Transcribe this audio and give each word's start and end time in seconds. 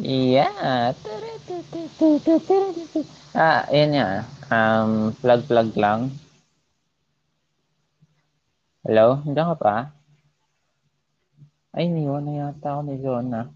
Yeah. 0.00 0.96
Ah, 3.36 3.68
ayan 3.68 3.92
nga. 3.92 4.08
Um, 4.48 5.12
plug-plug 5.20 5.76
lang. 5.76 6.16
Hello? 8.88 9.20
Nandiyan 9.20 9.52
ka 9.52 9.56
pa? 9.60 9.76
Ay, 11.76 11.92
niwan 11.92 12.24
na 12.24 12.32
yata 12.48 12.76
ako 12.76 12.80
ni 12.88 12.96
Jonah. 13.04 13.46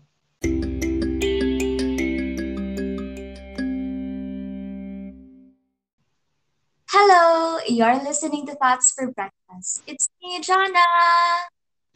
Hello, 6.93 7.25
you're 7.69 8.01
listening 8.05 8.45
to 8.49 8.57
Thoughts 8.57 8.93
for 8.93 9.09
Breakfast. 9.13 9.85
It's 9.89 10.09
me, 10.21 10.41
Jana. 10.41 10.85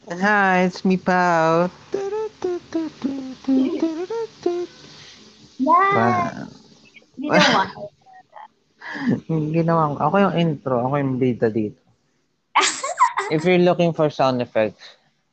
Hi, 0.09 0.65
it's 0.65 0.81
me, 0.81 0.97
Pao. 0.97 1.69
Yeah. 5.61 6.49
Ginawa. 7.21 7.63
Ginawa 9.55 9.83
ko. 9.93 9.97
Ako 10.09 10.15
yung 10.17 10.35
intro. 10.35 10.75
Ako 10.89 10.93
yung 10.97 11.15
bida 11.21 11.47
dito. 11.53 11.79
If 13.33 13.45
you're 13.45 13.61
looking 13.61 13.93
for 13.93 14.09
sound 14.09 14.41
effects, 14.41 14.81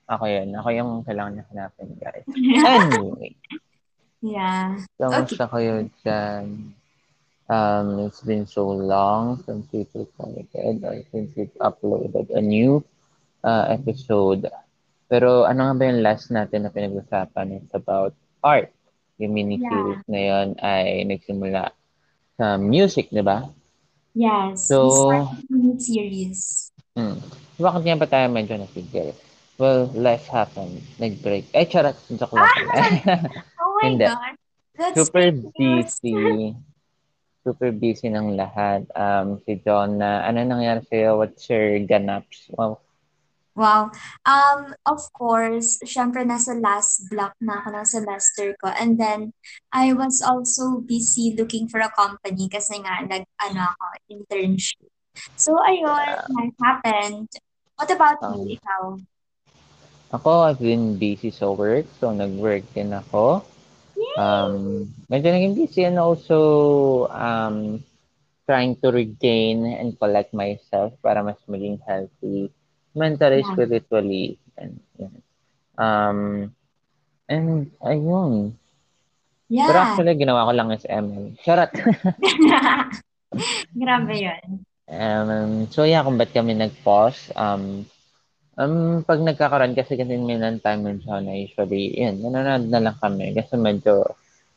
ako 0.08 0.28
yun. 0.28 0.54
Ako 0.54 0.68
yung 0.72 0.90
kailangan 1.04 1.40
niya 1.40 1.46
hanapin, 1.52 1.88
guys. 1.96 2.26
Anyway. 2.64 3.32
yeah. 4.24 4.78
Kamusta 5.00 5.48
kayo 5.48 5.88
dyan? 6.04 6.72
Um, 7.48 7.86
it's 8.04 8.20
been 8.20 8.44
so 8.44 8.68
long 8.68 9.40
since 9.48 9.64
we 9.72 9.88
recorded 9.96 10.84
or 10.84 11.00
since 11.08 11.32
we 11.32 11.48
uploaded 11.64 12.28
a 12.36 12.44
new 12.44 12.84
uh, 13.40 13.72
episode. 13.72 14.44
Pero 15.08 15.48
ano 15.48 15.64
nga 15.64 15.74
ba 15.80 15.88
yung 15.88 16.04
last 16.04 16.28
natin 16.28 16.68
na 16.68 16.72
pinag-usapan? 16.72 17.64
It's 17.64 17.72
about 17.72 18.12
art. 18.44 18.68
Yung 19.18 19.34
mini-series 19.34 20.02
na 20.06 20.20
yun 20.22 20.48
ay 20.62 21.02
nagsimula 21.04 21.74
sa 22.38 22.54
music, 22.56 23.10
di 23.10 23.22
ba? 23.22 23.50
Yes. 24.14 24.70
So- 24.70 25.30
new 25.50 25.74
series. 25.78 26.70
Hmm. 26.94 27.18
Bakit 27.58 27.82
nga 27.82 27.98
ba 27.98 28.06
tayo 28.06 28.26
medyo 28.30 28.54
nasigil? 28.54 29.14
Well, 29.58 29.90
life 29.90 30.30
happened. 30.30 30.86
Nag-break. 31.02 31.50
Ay, 31.50 31.66
charot. 31.66 31.98
Joke 32.14 32.34
lang 32.38 32.46
pala. 32.46 32.74
Oh 33.58 33.74
my 33.82 33.82
Hindi. 33.90 34.06
God. 34.06 34.34
That's 34.78 34.94
Super 34.94 35.34
busy. 35.58 36.54
Super 37.42 37.70
busy 37.74 38.06
ng 38.14 38.38
lahat. 38.38 38.86
Um, 38.94 39.42
si 39.42 39.58
John 39.66 39.98
na, 39.98 40.22
ano 40.22 40.46
nangyari 40.46 40.86
sa'yo? 40.86 41.18
What's 41.18 41.50
your 41.50 41.82
ganaps? 41.82 42.46
Wow. 42.54 42.78
Wow. 43.58 43.90
Um, 44.22 44.70
of 44.86 45.02
course, 45.10 45.82
syempre 45.82 46.22
nasa 46.22 46.54
last 46.54 47.10
block 47.10 47.34
na 47.42 47.58
ako 47.58 47.74
ng 47.74 47.86
semester 47.90 48.54
ko. 48.62 48.70
And 48.70 48.94
then, 48.94 49.34
I 49.74 49.90
was 49.98 50.22
also 50.22 50.78
busy 50.78 51.34
looking 51.34 51.66
for 51.66 51.82
a 51.82 51.90
company 51.90 52.46
kasi 52.46 52.78
nga, 52.78 53.02
nag, 53.02 53.26
ano 53.42 53.60
ako, 53.66 53.84
internship. 54.14 54.86
So, 55.34 55.58
ayun, 55.58 56.22
that 56.22 56.54
happened. 56.62 57.26
What 57.74 57.90
about 57.90 58.22
Um, 58.22 58.46
you, 58.46 58.62
ikaw? 58.62 58.82
Ako, 60.14 60.30
I've 60.46 60.62
been 60.62 60.94
busy 60.94 61.34
sa 61.34 61.50
work. 61.50 61.90
So, 61.98 62.14
nag-work 62.14 62.62
din 62.78 62.94
ako. 62.94 63.42
Um, 64.14 64.86
medyo 65.10 65.34
naging 65.34 65.58
busy 65.58 65.82
and 65.82 65.98
also 65.98 67.10
um, 67.10 67.82
trying 68.46 68.78
to 68.82 68.94
regain 68.94 69.66
and 69.66 69.98
collect 69.98 70.30
myself 70.30 70.94
para 71.02 71.22
mas 71.22 71.38
maging 71.50 71.82
healthy 71.82 72.50
mentally, 72.98 73.46
Yeah. 73.46 73.50
spiritually. 73.54 74.26
And, 74.58 74.82
yan. 74.98 75.14
Um, 75.78 76.18
and 77.30 77.70
ayun. 77.80 78.58
Pero 79.48 79.78
Yeah. 79.78 79.84
actually, 79.86 80.18
ginawa 80.18 80.44
ko 80.44 80.52
lang 80.52 80.68
is 80.74 80.84
ML. 80.84 81.38
Charot. 81.40 81.72
Grabe 83.78 84.14
yun. 84.18 84.66
Um, 84.88 85.68
so 85.68 85.84
yeah, 85.84 86.00
kung 86.02 86.16
ba't 86.16 86.32
kami 86.32 86.56
nag-pause, 86.56 87.30
um, 87.36 87.84
um, 88.56 89.04
pag 89.04 89.20
nagkakaroon 89.20 89.76
kasi 89.76 90.00
kasi 90.00 90.16
may 90.16 90.40
ng 90.40 90.64
time 90.64 90.80
nun 90.84 90.98
siya 91.04 91.20
na 91.20 91.32
usually, 91.36 91.92
yun, 91.94 92.24
nanonood 92.24 92.66
na 92.72 92.80
lang 92.90 92.96
kami 92.98 93.36
kasi 93.36 93.54
medyo 93.60 94.08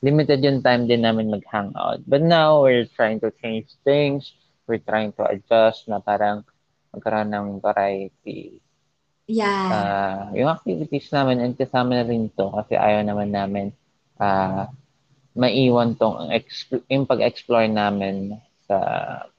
limited 0.01 0.41
yung 0.41 0.63
time 0.65 0.89
din 0.89 1.05
namin 1.05 1.29
mag-hangout. 1.29 2.01
But 2.09 2.25
now, 2.25 2.63
we're 2.65 2.89
trying 2.97 3.21
to 3.21 3.29
change 3.43 3.69
things. 3.85 4.33
We're 4.65 4.81
trying 4.81 5.13
to 5.19 5.27
adjust 5.29 5.85
na 5.91 6.01
parang 6.01 6.41
magkaroon 6.91 7.31
ng 7.31 7.47
variety. 7.63 8.59
Yeah. 9.31 9.67
Ah, 9.71 10.21
yung 10.35 10.51
activities 10.51 11.07
namin, 11.11 11.39
and 11.39 11.55
kasama 11.55 11.99
na 11.99 12.05
rin 12.07 12.27
to 12.35 12.51
kasi 12.51 12.75
ayaw 12.75 13.01
naman 13.07 13.31
namin 13.31 13.71
ah 14.21 14.69
maiwan 15.31 15.95
tong 15.95 16.27
exp- 16.35 16.83
yung 16.91 17.07
pag-explore 17.07 17.71
namin 17.71 18.35
sa 18.67 18.77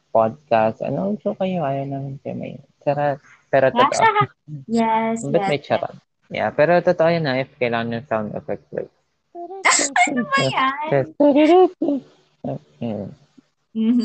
podcast. 0.08 0.80
Ano, 0.80 1.16
so 1.20 1.36
kayo, 1.36 1.64
ayaw 1.64 1.84
namin 1.88 2.16
kayo 2.24 2.36
may 2.36 2.56
charot. 2.80 3.20
Pero 3.52 3.68
totoo. 3.72 4.00
yes, 4.68 5.24
may 5.28 5.60
yes. 5.60 5.64
charot? 5.68 5.96
Yeah, 6.32 6.48
pero 6.56 6.80
totoo 6.80 7.12
yun 7.12 7.28
na 7.28 7.44
if 7.44 7.52
kailangan 7.60 8.00
ng 8.00 8.08
sound 8.08 8.32
effect 8.32 8.64
like. 8.72 8.92
Ano 10.08 10.28
ba 10.28 10.40
yan? 10.44 11.04
Mhm. 13.72 14.04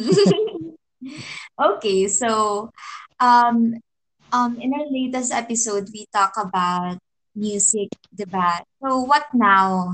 okay, 1.60 2.08
so 2.08 2.72
um 3.20 3.76
um 4.32 4.52
in 4.62 4.74
our 4.74 4.88
latest 4.90 5.32
episode 5.34 5.90
we 5.94 6.06
talk 6.14 6.34
about 6.38 6.98
music, 7.36 7.90
diba? 8.16 8.62
So 8.82 9.02
what 9.06 9.28
now? 9.34 9.94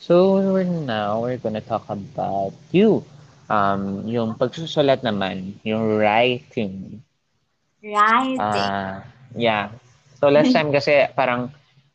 So 0.00 0.40
we're 0.52 0.64
now 0.64 1.22
we're 1.22 1.36
gonna 1.38 1.60
talk 1.60 1.84
about 1.88 2.54
you. 2.72 3.04
Um, 3.50 4.06
yung 4.08 4.34
pagsusulat 4.38 5.02
naman, 5.02 5.58
yung 5.62 5.98
writing. 5.98 7.02
Writing. 7.82 8.40
Ah, 8.40 9.04
yeah. 9.36 9.70
So 10.18 10.28
last 10.28 10.52
time 10.54 10.70
kasi 10.72 11.06
parang 11.14 11.50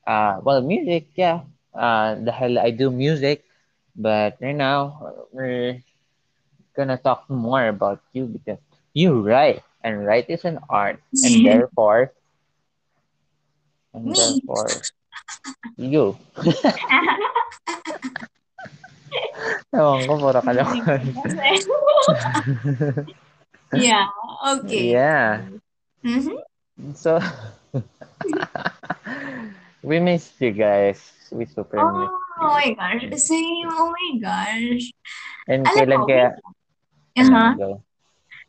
uh, 0.05 0.39
well, 0.43 0.61
music, 0.61 1.09
yeah. 1.15 1.43
Uh, 1.75 2.15
dahil 2.23 2.59
I 2.61 2.71
do 2.71 2.89
music, 2.91 3.43
but 3.95 4.37
right 4.39 4.55
now 4.55 4.95
we're 5.33 5.81
gonna 6.75 6.97
talk 6.97 7.27
more 7.29 7.67
about 7.67 7.99
you 8.13 8.25
because 8.27 8.59
you 8.93 9.21
write, 9.21 9.63
and 9.85 10.01
write 10.01 10.34
is 10.34 10.41
an 10.50 10.57
art, 10.66 10.97
and 11.22 11.46
therefore, 11.46 12.09
and 13.94 14.09
Me. 14.09 14.18
therefore, 14.18 14.81
you. 15.78 16.18
Ewan 19.75 20.07
ko, 20.07 20.16
puro 20.18 20.40
kalokohan. 20.41 21.03
yeah, 23.75 24.07
okay. 24.57 24.96
Yeah. 24.96 25.44
Mhm. 26.02 26.40
So, 26.96 27.19
we 29.85 30.00
missed 30.00 30.40
you 30.41 30.52
guys. 30.52 30.97
We 31.29 31.46
super 31.46 31.78
Oh, 31.78 31.91
missed 31.91 32.13
oh 32.41 32.56
my 32.56 32.73
gosh. 32.73 33.03
Same. 33.19 33.67
Oh 33.69 33.91
my 33.91 34.09
gosh. 34.22 34.90
And 35.46 35.67
Alam 35.67 35.75
kailan 35.75 36.00
mo, 36.02 36.07
kaya? 36.09 36.29
Uh-huh. 37.16 37.79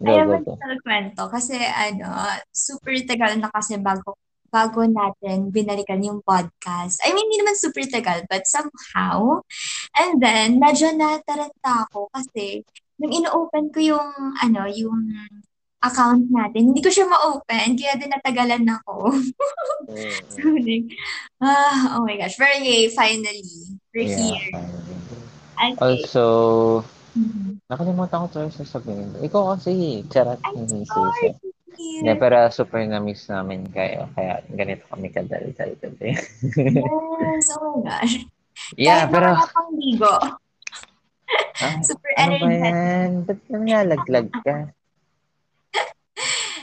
Ayaw 0.05 0.25
mo 0.29 0.37
na 0.45 0.77
kwento 0.85 1.23
kasi 1.33 1.57
ano, 1.57 2.09
super 2.53 2.93
tagal 3.09 3.41
na 3.41 3.49
kasi 3.49 3.81
bago 3.81 4.17
bago 4.47 4.87
natin 4.87 5.51
binalikan 5.51 6.01
yung 6.01 6.23
podcast. 6.23 7.03
I 7.03 7.13
mean, 7.13 7.29
hindi 7.29 7.43
naman 7.43 7.59
super 7.59 7.85
tagal, 7.85 8.25
but 8.31 8.47
somehow. 8.47 9.43
And 9.93 10.23
then, 10.23 10.63
medyo 10.63 10.95
nataranta 10.95 11.91
ako 11.91 12.09
kasi 12.15 12.63
nung 12.97 13.13
ino-open 13.13 13.69
ko 13.75 13.79
yung, 13.83 14.09
ano, 14.41 14.65
yung 14.71 15.13
account 15.83 16.31
natin, 16.33 16.73
hindi 16.73 16.81
ko 16.81 16.89
siya 16.89 17.05
ma-open, 17.05 17.77
kaya 17.77 17.95
din 18.01 18.11
natagalan 18.11 18.65
ako. 18.65 19.13
so, 20.33 20.41
like, 20.57 20.89
ah, 21.43 21.99
oh 22.01 22.03
my 22.09 22.17
gosh. 22.17 22.39
Yay, 22.41 22.89
finally, 22.91 23.77
we're 23.93 24.09
Yeah. 24.09 24.17
here. 24.17 24.51
Okay. 25.57 25.77
Also, 25.81 26.25
Mhm. 27.17 27.65
nakalimutan 27.65 28.21
ko 28.23 28.27
tuloy 28.29 28.53
sasabihin. 28.53 29.09
Ikaw 29.25 29.57
kasi, 29.57 30.05
charot. 30.13 30.37
Sorry. 30.45 31.33
sisi. 31.33 32.01
Hindi, 32.01 32.13
pero 32.17 32.49
super 32.49 32.85
na-miss 32.85 33.29
namin 33.29 33.69
kayo. 33.69 34.09
Kaya 34.13 34.41
ganito 34.49 34.85
kami 34.89 35.09
kadal-dal 35.09 35.77
today. 35.77 36.17
Yes, 36.17 37.53
oh 37.57 37.81
my 37.81 37.85
gosh. 37.85 38.15
yeah, 38.81 39.05
Kahit 39.05 39.13
pero... 39.13 39.29
wala 39.33 39.49
pang 39.49 39.71
ligo. 39.77 40.15
Ah, 41.57 41.83
Super 41.83 42.13
ano 42.15 42.39
ba 42.39 42.47
energetic. 42.47 42.71
yan? 42.71 43.11
Ba't 43.27 43.41
nangyalaglag 43.51 44.29
ka? 44.45 44.57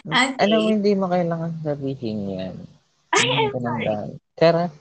Okay. 0.04 0.36
Alam 0.36 0.58
mo, 0.60 0.68
hindi 0.68 0.92
mo 0.94 1.06
kailangan 1.08 1.52
sabihin 1.64 2.20
yan. 2.28 2.56
Ay, 3.10 3.24
Hindi 3.24 3.40
I'm 3.40 3.52
ka 3.52 3.60
sorry. 3.64 3.86
Charot. 4.36 4.72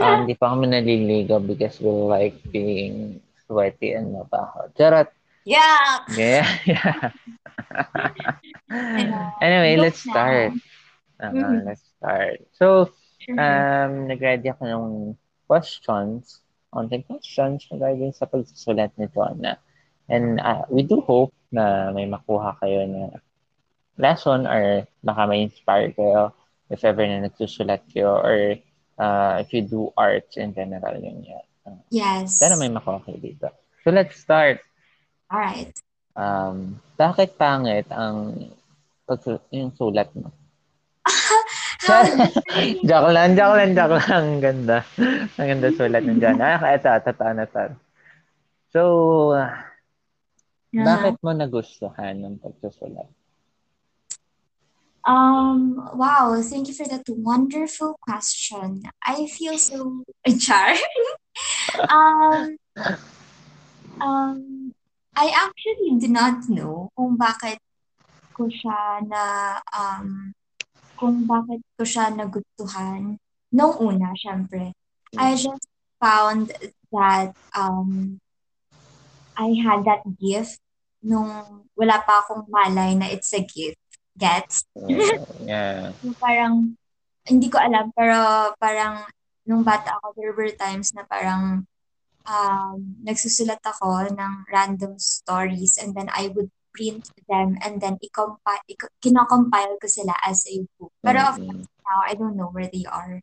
Ah, 0.00 0.14
hindi 0.20 0.32
pa 0.32 0.46
kami 0.48 0.64
naliligo 0.64 1.36
because 1.40 1.76
we 1.76 1.92
like 2.08 2.36
being 2.48 3.20
sweaty 3.50 3.98
and 3.98 4.14
mabaho. 4.14 4.70
Charot. 4.78 5.10
Yeah. 5.42 6.06
Yeah, 6.14 6.46
yeah. 6.70 7.10
anyway, 9.42 9.74
let's 9.76 9.98
start. 9.98 10.54
Uh, 11.18 11.34
Mhm. 11.34 11.66
Let's 11.66 11.82
start. 11.98 12.38
So, 12.54 12.94
Sure. 13.20 13.36
um, 13.36 14.06
nag-ready 14.08 14.48
ako 14.48 14.62
ng 14.64 14.84
questions 15.44 16.40
konting 16.70 17.02
questions 17.04 17.66
regarding 17.68 18.14
sa 18.14 18.30
pagsusulat 18.30 18.94
ni 18.96 19.10
Jonah. 19.10 19.58
And 20.06 20.38
uh, 20.38 20.64
we 20.70 20.86
do 20.86 21.02
hope 21.02 21.34
na 21.50 21.90
may 21.90 22.06
makuha 22.06 22.54
kayo 22.62 22.86
na 22.86 23.18
lesson 23.98 24.46
or 24.46 24.86
baka 25.02 25.26
may 25.26 25.44
inspire 25.44 25.90
kayo 25.92 26.30
if 26.70 26.86
ever 26.86 27.02
na 27.04 27.26
nagsusulat 27.26 27.82
kayo 27.90 28.16
or 28.22 28.54
uh, 29.02 29.42
if 29.42 29.50
you 29.50 29.66
do 29.66 29.90
arts 29.98 30.38
in 30.38 30.54
general 30.54 30.94
yun 30.94 31.26
yan. 31.26 31.44
Uh, 31.70 31.78
Yes. 31.88 32.34
sana 32.34 32.58
may 32.58 32.66
makuha 32.66 32.98
dito. 33.14 33.46
So 33.80 33.94
let's 33.94 34.18
start. 34.18 34.58
All 35.30 35.38
right. 35.38 35.70
Um, 36.12 36.82
bakit 36.98 37.38
pangit 37.38 37.86
ang 37.88 38.50
pagsu- 39.06 39.46
yung 39.48 39.70
sulat 39.72 40.10
mo? 40.12 40.34
Joke 42.84 43.10
lang, 43.10 43.32
joke 43.32 43.56
lang, 43.56 43.70
joke 43.72 43.94
lang. 43.96 44.10
Ang 44.10 44.30
ganda. 44.38 44.78
Ang 45.38 45.46
ganda 45.48 45.68
sulat 45.72 46.02
ng 46.04 46.18
John. 46.20 46.38
Ah, 46.38 46.60
ito, 46.68 46.86
totoo 46.86 47.32
na 47.32 47.46
to. 47.46 47.64
So, 48.68 48.80
Uh-huh. 50.70 50.86
bakit 50.86 51.18
mo 51.18 51.34
nagustuhan 51.34 52.14
ng 52.14 52.38
pagsusulat? 52.38 53.10
Um, 55.04 55.80
wow, 55.94 56.36
thank 56.44 56.68
you 56.68 56.74
for 56.74 56.86
that 56.88 57.08
wonderful 57.08 57.96
question. 58.02 58.82
I 59.02 59.26
feel 59.26 59.56
so 59.56 60.04
char. 60.38 60.76
um, 61.88 62.56
um, 64.00 64.72
I 65.16 65.32
actually 65.32 65.98
do 65.98 66.08
not 66.08 66.48
know 66.48 66.90
kung 66.96 67.16
bakit 67.16 67.58
ko 68.36 68.46
siya 68.48 69.04
na 69.08 69.24
um 69.72 70.32
kung 71.00 71.24
bakit 71.24 71.64
ko 71.80 71.82
siya 71.84 72.12
nagustuhan 72.12 73.16
nung 73.52 73.74
una, 73.80 74.12
syempre. 74.20 74.76
I 75.16 75.34
just 75.34 75.66
found 75.98 76.52
that 76.92 77.32
um 77.56 78.20
I 79.34 79.56
had 79.56 79.88
that 79.88 80.04
gift 80.20 80.60
nung 81.00 81.64
wala 81.72 81.96
pa 82.04 82.20
akong 82.20 82.44
malay 82.52 82.92
na 82.92 83.08
it's 83.08 83.32
a 83.32 83.40
gift. 83.40 83.79
Gets? 84.20 84.68
Uh, 84.76 84.92
yeah. 85.48 85.96
Parang, 86.20 86.76
hindi 87.24 87.48
ko 87.48 87.56
alam, 87.56 87.88
pero 87.96 88.52
parang, 88.60 89.04
nung 89.48 89.64
bata 89.64 89.96
ako, 89.96 90.12
there 90.16 90.36
were 90.36 90.52
times 90.52 90.92
na 90.92 91.08
parang, 91.08 91.64
um, 92.28 92.78
nagsusulat 93.00 93.64
ako 93.64 94.12
ng 94.12 94.32
random 94.52 95.00
stories 95.00 95.80
and 95.80 95.96
then 95.96 96.12
I 96.12 96.28
would 96.36 96.52
print 96.76 97.08
them 97.26 97.58
and 97.64 97.80
then 97.80 97.98
i-compile, 97.98 98.62
kinocompile 99.00 99.80
ko 99.80 99.86
sila 99.88 100.14
as 100.22 100.44
a 100.46 100.62
book. 100.78 100.92
Pero 101.02 101.24
of 101.24 101.40
Mhm. 101.40 101.48
course, 101.48 101.68
now, 101.82 102.00
I 102.06 102.12
don't 102.14 102.36
know 102.36 102.52
where 102.52 102.70
they 102.70 102.86
are. 102.86 103.18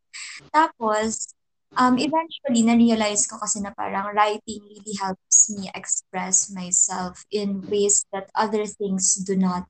Tapos, 0.51 1.31
um, 1.79 1.95
eventually, 2.01 2.65
na-realize 2.65 3.29
ko 3.29 3.39
kasi 3.39 3.63
na 3.63 3.71
parang 3.71 4.11
writing 4.11 4.65
really 4.65 4.95
helps 4.99 5.47
me 5.53 5.71
express 5.71 6.49
myself 6.51 7.23
in 7.31 7.63
ways 7.69 8.03
that 8.11 8.27
other 8.35 8.65
things 8.67 9.15
do 9.23 9.37
not. 9.39 9.69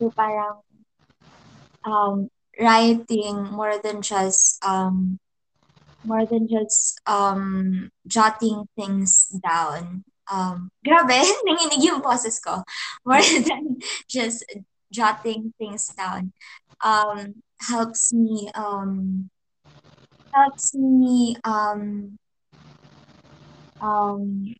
So 0.00 0.08
parang, 0.16 0.64
um, 1.84 2.32
writing 2.56 3.44
more 3.52 3.76
than 3.82 4.00
just 4.00 4.56
um, 4.64 5.20
more 6.04 6.24
than 6.24 6.48
just 6.48 7.00
um, 7.04 7.90
jotting 8.06 8.64
things 8.76 9.28
down. 9.44 10.04
Um, 10.32 10.70
grabe, 10.80 11.20
nanginig 11.44 11.84
yung 11.84 12.00
boses 12.00 12.40
ko. 12.40 12.64
More 13.04 13.20
than 13.48 13.76
just 14.08 14.40
jotting 14.88 15.52
things 15.60 15.92
down. 15.92 16.32
Um, 16.80 17.44
helps 17.60 18.08
me 18.12 18.48
um, 18.56 19.28
helps 20.32 20.72
me 20.72 21.36
um, 21.44 22.16
um, 23.84 24.54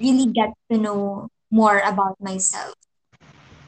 really 0.00 0.32
get 0.32 0.56
to 0.72 0.78
know 0.78 1.28
more 1.50 1.80
about 1.84 2.16
myself. 2.20 2.72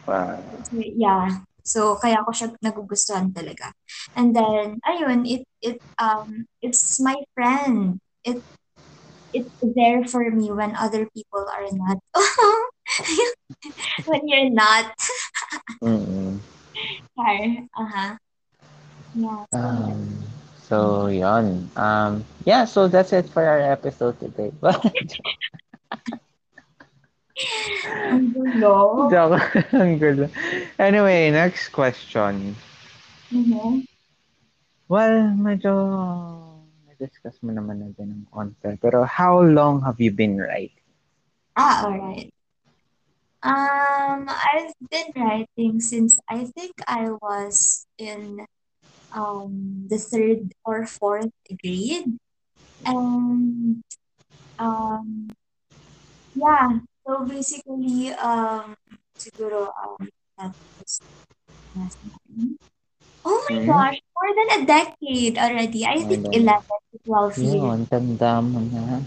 Wow. 0.08 0.40
Yeah. 0.72 1.44
So 1.68 2.00
kaya 2.00 2.24
ko 2.24 2.32
siya 2.32 2.56
nagugustuhan 2.64 3.36
talaga. 3.36 3.76
And 4.16 4.32
then 4.32 4.80
ayun, 4.88 5.28
it 5.28 5.44
it 5.60 5.84
um 6.00 6.48
it's 6.64 6.96
my 6.96 7.20
friend. 7.36 8.00
It 8.24 8.40
it's 9.36 9.52
there 9.76 10.08
for 10.08 10.24
me 10.32 10.48
when 10.48 10.72
other 10.72 11.04
people 11.12 11.44
are 11.44 11.68
not. 11.68 12.00
when 14.08 14.24
you're 14.24 14.48
not. 14.48 14.96
Char. 17.12 17.40
Uh-huh. 17.76 18.12
Yeah. 19.12 19.44
So, 19.52 19.58
Um, 19.58 20.00
so, 20.64 20.78
yon. 21.12 21.68
Um, 21.76 22.24
yeah, 22.48 22.64
so 22.64 22.88
that's 22.88 23.12
it 23.12 23.28
for 23.28 23.44
our 23.44 23.60
episode 23.60 24.16
today. 24.20 24.52
ang 28.10 28.34
gulo. 28.34 29.06
Joke. 29.10 29.62
Ang 29.76 29.98
gulo. 29.98 30.26
Anyway, 30.78 31.30
next 31.30 31.70
question. 31.70 32.56
Mhm. 33.30 33.84
Well, 34.88 35.36
medyo 35.36 35.72
na-discuss 36.88 37.38
mo 37.44 37.52
naman 37.52 37.84
natin 37.84 38.08
ng 38.08 38.24
konti. 38.32 38.72
Pero 38.80 39.04
how 39.04 39.38
long 39.44 39.84
have 39.84 40.00
you 40.00 40.10
been 40.10 40.40
writing? 40.40 40.82
Ah, 41.54 41.84
alright. 41.86 42.32
Um, 43.42 44.26
I've 44.26 44.74
been 44.90 45.14
writing 45.14 45.78
since 45.78 46.18
I 46.26 46.50
think 46.56 46.74
I 46.88 47.14
was 47.22 47.86
in 47.98 48.42
um 49.14 49.86
the 49.88 49.98
third 49.98 50.52
or 50.64 50.86
fourth 50.86 51.30
grade. 51.62 52.18
And 52.84 53.82
um 54.58 55.30
yeah, 56.34 56.82
so 57.08 57.24
basically 57.24 58.12
um 58.20 58.76
siguro 59.16 59.72
um 59.72 59.96
that 60.36 60.52
was. 60.76 61.00
Oh 63.24 63.40
my 63.48 63.56
Mhm. 63.60 63.66
gosh, 63.66 63.98
more 64.12 64.32
than 64.36 64.48
a 64.52 64.60
decade 64.68 65.36
already. 65.40 65.88
I 65.88 66.04
think 66.04 66.28
More 66.28 66.36
than- 66.36 66.52
11 66.52 66.80
to 66.92 66.96
12 67.08 67.32
years. 67.40 67.56
Yun, 67.64 67.80
tanda 67.88 68.32
mo 68.44 68.60
na. 68.60 69.00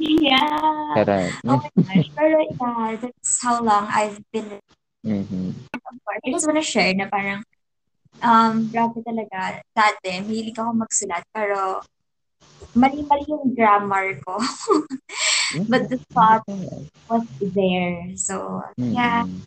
Yeah. 0.00 0.96
Pero, 0.96 1.14
Oh 1.46 1.60
my 1.60 1.70
gosh. 1.76 2.08
Pero 2.16 2.36
yeah, 2.40 2.96
that's 2.96 3.32
how 3.44 3.60
long 3.60 3.84
I've 3.86 4.18
been 4.32 4.58
mhm. 5.04 5.52
of 5.72 5.96
course. 6.08 6.20
I 6.24 6.28
just 6.32 6.48
wanna 6.48 6.64
share 6.64 6.92
na 6.96 7.06
parang, 7.12 7.44
um, 8.24 8.66
grabe 8.72 8.98
talaga. 9.04 9.60
Dati, 9.72 10.20
mahilig 10.24 10.56
ako 10.58 10.72
magsulat, 10.74 11.22
pero 11.32 11.80
mali-mali 12.72 13.24
yung 13.28 13.52
grammar 13.52 14.16
ko 14.24 14.40
But 15.68 15.92
the 15.92 16.00
thought- 16.12 16.48
was 17.08 17.28
there. 17.40 18.16
So, 18.16 18.64
yeah, 18.76 19.28
Mhm. 19.28 19.44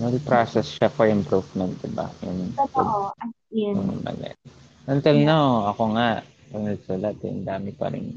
Well, 0.00 0.16
process 0.24 0.80
siya 0.80 0.88
for 0.88 1.04
improvement, 1.04 1.76
diba? 1.84 2.08
Yung, 2.24 2.56
totoo. 2.56 3.12
As 3.20 3.28
in, 3.52 3.76
yung. 3.76 4.00
Until 4.88 5.16
now, 5.20 5.68
ako 5.68 5.92
nga, 5.92 6.24
pag 6.24 6.62
nagsulat, 6.64 7.16
yung 7.20 7.44
dami 7.44 7.70
pa 7.76 7.92
rin 7.92 8.16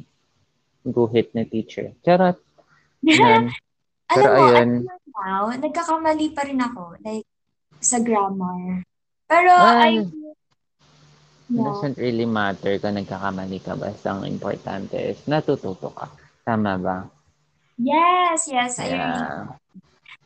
guhit 0.87 1.35
ni 1.35 1.43
teacher. 1.43 1.91
Charot. 1.99 2.39
Alam 3.03 3.51
Pero 4.07 4.27
mo, 4.31 4.39
ayun. 4.39 4.69
now, 5.11 5.43
nagkakamali 5.51 6.31
pa 6.31 6.47
rin 6.47 6.63
ako, 6.63 6.95
like, 7.03 7.27
sa 7.83 7.99
grammar. 7.99 8.87
Pero, 9.27 9.51
Well, 9.51 9.83
I, 9.83 9.91
It 11.53 11.59
yeah, 11.59 11.67
doesn't 11.69 11.99
really 11.99 12.25
matter 12.25 12.79
kung 12.79 12.95
nagkakamali 12.95 13.59
ka. 13.59 13.75
Basta 13.75 14.15
ang 14.15 14.23
importante 14.25 14.95
is 14.95 15.19
natututo 15.27 15.91
ka. 15.91 16.22
Tama 16.43 16.75
ba? 16.75 16.97
yes, 17.79 18.51
yes, 18.51 18.77
I 18.79 18.91
Yeah. 18.91 19.55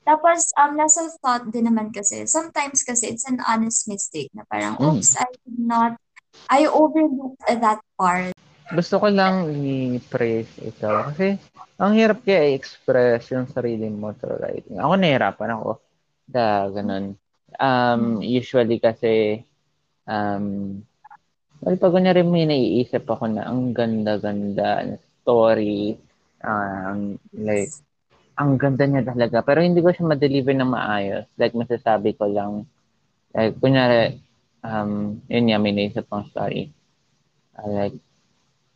Tapos, 0.08 0.50
um, 0.56 0.74
nasa 0.80 1.04
thought 1.20 1.52
din 1.52 1.68
naman 1.68 1.92
kasi, 1.92 2.24
sometimes 2.26 2.82
kasi 2.82 3.12
it's 3.12 3.28
an 3.28 3.44
honest 3.44 3.92
mistake 3.92 4.32
na 4.32 4.48
parang, 4.48 4.80
Mm. 4.80 4.98
oops, 4.98 5.20
I 5.20 5.28
did 5.46 5.60
not, 5.60 6.00
I 6.48 6.64
overlooked 6.66 7.44
that 7.44 7.84
part. 8.00 8.32
Gusto 8.72 9.04
ko 9.04 9.08
lang 9.12 9.52
i-praise 9.52 10.48
ito. 10.64 10.88
Kasi, 11.12 11.36
ang 11.78 11.92
hirap 11.94 12.24
kaya 12.24 12.56
i-express 12.56 13.36
yung 13.36 13.52
sarili 13.52 13.92
mo 13.92 14.16
through 14.16 14.40
writing. 14.40 14.80
Ako 14.80 14.96
nahirapan 14.96 15.52
ako. 15.60 15.84
Da, 16.24 16.68
ganun. 16.72 17.20
Um, 17.60 18.24
usually 18.24 18.80
kasi, 18.80 19.44
um, 20.08 20.80
well, 21.60 21.76
pag 21.80 21.94
kunyari 21.96 22.24
may 22.24 22.48
naiisip 22.48 23.04
ako 23.08 23.28
na 23.28 23.44
ang 23.48 23.76
ganda-ganda 23.76 24.88
na 24.88 24.96
story, 25.20 26.00
um, 26.44 27.18
like, 27.34 27.72
ang 28.38 28.58
ganda 28.62 28.86
niya 28.86 29.04
talaga. 29.08 29.42
Pero 29.42 29.66
hindi 29.66 29.82
ko 29.82 29.90
siya 29.90 30.14
ma-deliver 30.14 30.54
na 30.54 30.68
maayos. 30.68 31.26
Like, 31.38 31.58
masasabi 31.58 32.14
ko 32.14 32.30
lang, 32.30 32.70
like, 33.34 33.58
kunyari, 33.58 34.22
um, 34.62 35.22
yun 35.26 35.50
nga, 35.50 35.58
may 35.58 35.74
naisip 35.74 36.06
pang 36.06 36.30
story. 36.30 36.70
Uh, 37.58 37.70
like, 37.74 37.98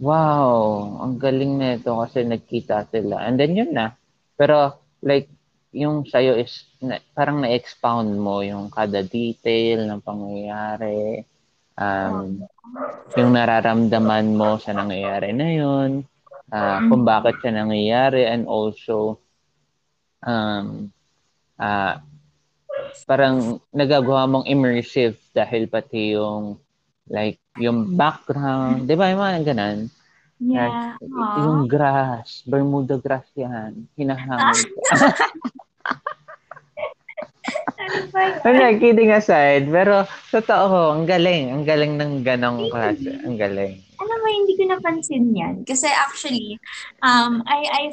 wow, 0.02 0.98
ang 1.06 1.22
galing 1.22 1.62
na 1.62 1.78
ito 1.78 1.94
kasi 1.94 2.26
nagkita 2.26 2.90
sila. 2.90 3.22
And 3.22 3.38
then 3.38 3.54
yun 3.54 3.78
na. 3.78 3.94
Pero, 4.34 4.82
like, 5.06 5.30
yung 5.72 6.10
sa'yo 6.10 6.36
is, 6.42 6.66
na, 6.82 6.98
parang 7.14 7.46
na-expound 7.46 8.18
mo 8.18 8.42
yung 8.42 8.74
kada 8.74 9.06
detail 9.06 9.86
ng 9.86 10.02
pangyayari. 10.02 11.22
Um, 11.78 12.44
yung 13.16 13.32
nararamdaman 13.32 14.36
mo 14.36 14.58
sa 14.58 14.74
nangyayari 14.74 15.32
na 15.38 15.50
yun. 15.54 15.92
Uh, 16.52 16.78
kung 16.92 17.04
bakit 17.08 17.40
siya 17.42 17.64
nangyayari 17.64 18.28
and 18.28 18.46
also 18.46 19.18
um, 20.22 20.92
uh, 21.58 21.98
parang 23.08 23.60
nagagawa 23.72 24.28
mong 24.28 24.46
immersive 24.46 25.18
dahil 25.32 25.66
pati 25.72 26.14
yung 26.20 26.60
like 27.12 27.40
yung 27.60 27.96
background, 27.96 28.88
'di 28.88 28.96
ba? 28.96 29.12
Yung 29.12 29.22
mga 29.22 29.42
ganun. 29.52 29.80
Yeah. 30.42 30.98
Like, 30.98 31.38
yung 31.38 31.70
grass, 31.70 32.42
Bermuda 32.50 32.98
grass 32.98 33.30
yan. 33.38 33.86
Hinahangin 33.94 34.74
ko. 34.74 34.82
ano 38.48 38.58
kidding 38.80 39.12
aside, 39.12 39.68
pero 39.68 40.06
totoo, 40.32 40.98
ang 40.98 41.06
galing. 41.06 41.52
Ang 41.54 41.64
galing 41.66 41.94
ng 41.98 42.14
ganong 42.26 42.70
klase. 42.72 43.22
Ang 43.22 43.38
galing. 43.38 43.82
Alam 44.02 44.18
mo, 44.18 44.28
hindi 44.34 44.54
ko 44.58 44.64
napansin 44.66 45.30
yan. 45.38 45.56
Kasi 45.62 45.86
actually, 45.86 46.58
um, 47.06 47.46
I, 47.46 47.60
I 47.70 47.84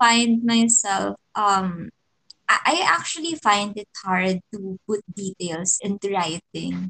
find 0.00 0.40
myself, 0.40 1.20
um, 1.36 1.92
I 2.48 2.80
actually 2.80 3.36
find 3.36 3.76
it 3.76 3.92
hard 4.00 4.40
to 4.56 4.80
put 4.88 5.04
details 5.12 5.76
into 5.84 6.08
writing. 6.08 6.88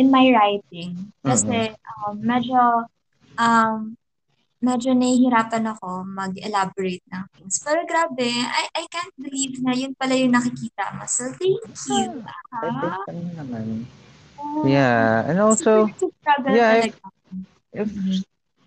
In 0.00 0.08
my 0.08 0.32
writing. 0.32 1.12
Kasi 1.20 1.76
mm-hmm. 1.76 2.08
um, 2.08 2.16
medyo 2.24 2.88
um, 3.36 3.92
medyo 4.58 4.90
nahihirapan 4.96 5.70
ako 5.70 6.02
mag-elaborate 6.02 7.04
ng 7.12 7.24
things. 7.36 7.62
Pero 7.62 7.84
grabe, 7.86 8.26
I, 8.26 8.64
I 8.74 8.84
can't 8.90 9.14
believe 9.14 9.62
na 9.62 9.76
yun 9.76 9.94
pala 9.94 10.18
yung 10.18 10.34
nakikita 10.34 10.98
mo. 10.98 11.06
So, 11.06 11.30
thank 11.38 11.62
you. 11.62 12.24
Ah, 12.50 13.04
naman. 13.38 13.86
Yeah, 14.66 15.26
and 15.26 15.38
also, 15.38 15.90
yeah, 16.50 16.88
if, 16.90 16.94
if 17.72 17.88
mm-hmm. 17.88 18.22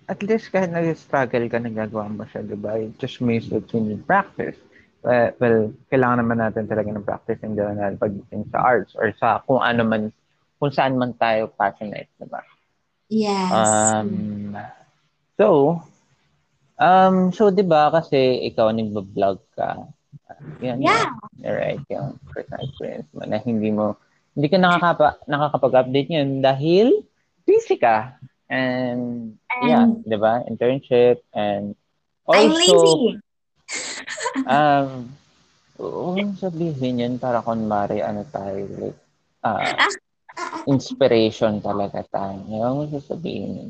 at 0.10 0.20
least 0.24 0.52
kahit 0.52 0.74
nag-struggle 0.74 1.48
ka, 1.48 1.58
nagagawa 1.58 2.10
mo 2.12 2.26
siya, 2.28 2.46
di 2.46 2.58
ba? 2.58 2.78
It 2.78 2.98
just 3.00 3.22
means 3.22 3.48
that 3.50 3.70
you 3.72 3.80
need 3.82 4.04
practice 4.06 4.58
well, 5.02 5.34
well, 5.42 5.60
kailangan 5.90 6.18
naman 6.22 6.38
natin 6.40 6.70
talaga 6.70 6.90
ng 6.94 7.06
practice 7.06 7.42
in 7.42 7.58
general 7.58 7.98
pagdating 7.98 8.46
sa 8.54 8.60
arts 8.62 8.94
or 8.94 9.14
sa 9.18 9.42
kung 9.46 9.62
ano 9.62 9.82
man, 9.86 10.04
kung 10.62 10.72
saan 10.72 10.98
man 10.98 11.18
tayo 11.18 11.50
passionate, 11.58 12.10
diba? 12.22 12.42
Yes. 13.12 13.52
Um, 13.52 14.56
so, 15.36 15.82
um, 16.78 17.34
so 17.34 17.50
di 17.50 17.66
ba 17.66 17.90
kasi 17.92 18.46
ikaw 18.48 18.70
nagbo-vlog 18.72 19.42
ka. 19.58 19.90
Yan, 20.64 20.80
yeah. 20.80 21.12
Yan, 21.44 21.54
right, 21.54 21.84
yung 21.92 22.18
personal 22.30 22.66
experience 22.66 23.10
mo 23.12 23.26
na 23.26 23.42
hindi 23.42 23.70
mo, 23.74 23.98
hindi 24.38 24.48
ka 24.48 24.58
nakakapa, 24.62 25.20
nakakapag-update 25.28 26.10
yun 26.14 26.40
dahil 26.40 27.04
busy 27.44 27.76
ka. 27.76 28.16
And, 28.52 29.40
and 29.48 29.64
yeah, 29.64 29.88
di 30.04 30.18
ba? 30.20 30.44
Internship 30.44 31.24
and 31.32 31.80
also, 32.28 32.44
I'm 32.44 32.52
lazy 32.52 33.20
um, 34.48 34.90
huwag 35.80 36.36
sabihin 36.38 37.02
yun 37.02 37.16
para 37.16 37.40
kunwari 37.40 38.04
ano 38.04 38.28
tayo, 38.28 38.68
like, 38.78 39.00
uh, 39.48 39.72
inspiration 40.74 41.64
talaga 41.64 42.04
tayo. 42.12 42.44
Huwag 42.46 42.74
mong 42.76 42.92
sasabihin 42.92 43.52
yun. 43.56 43.70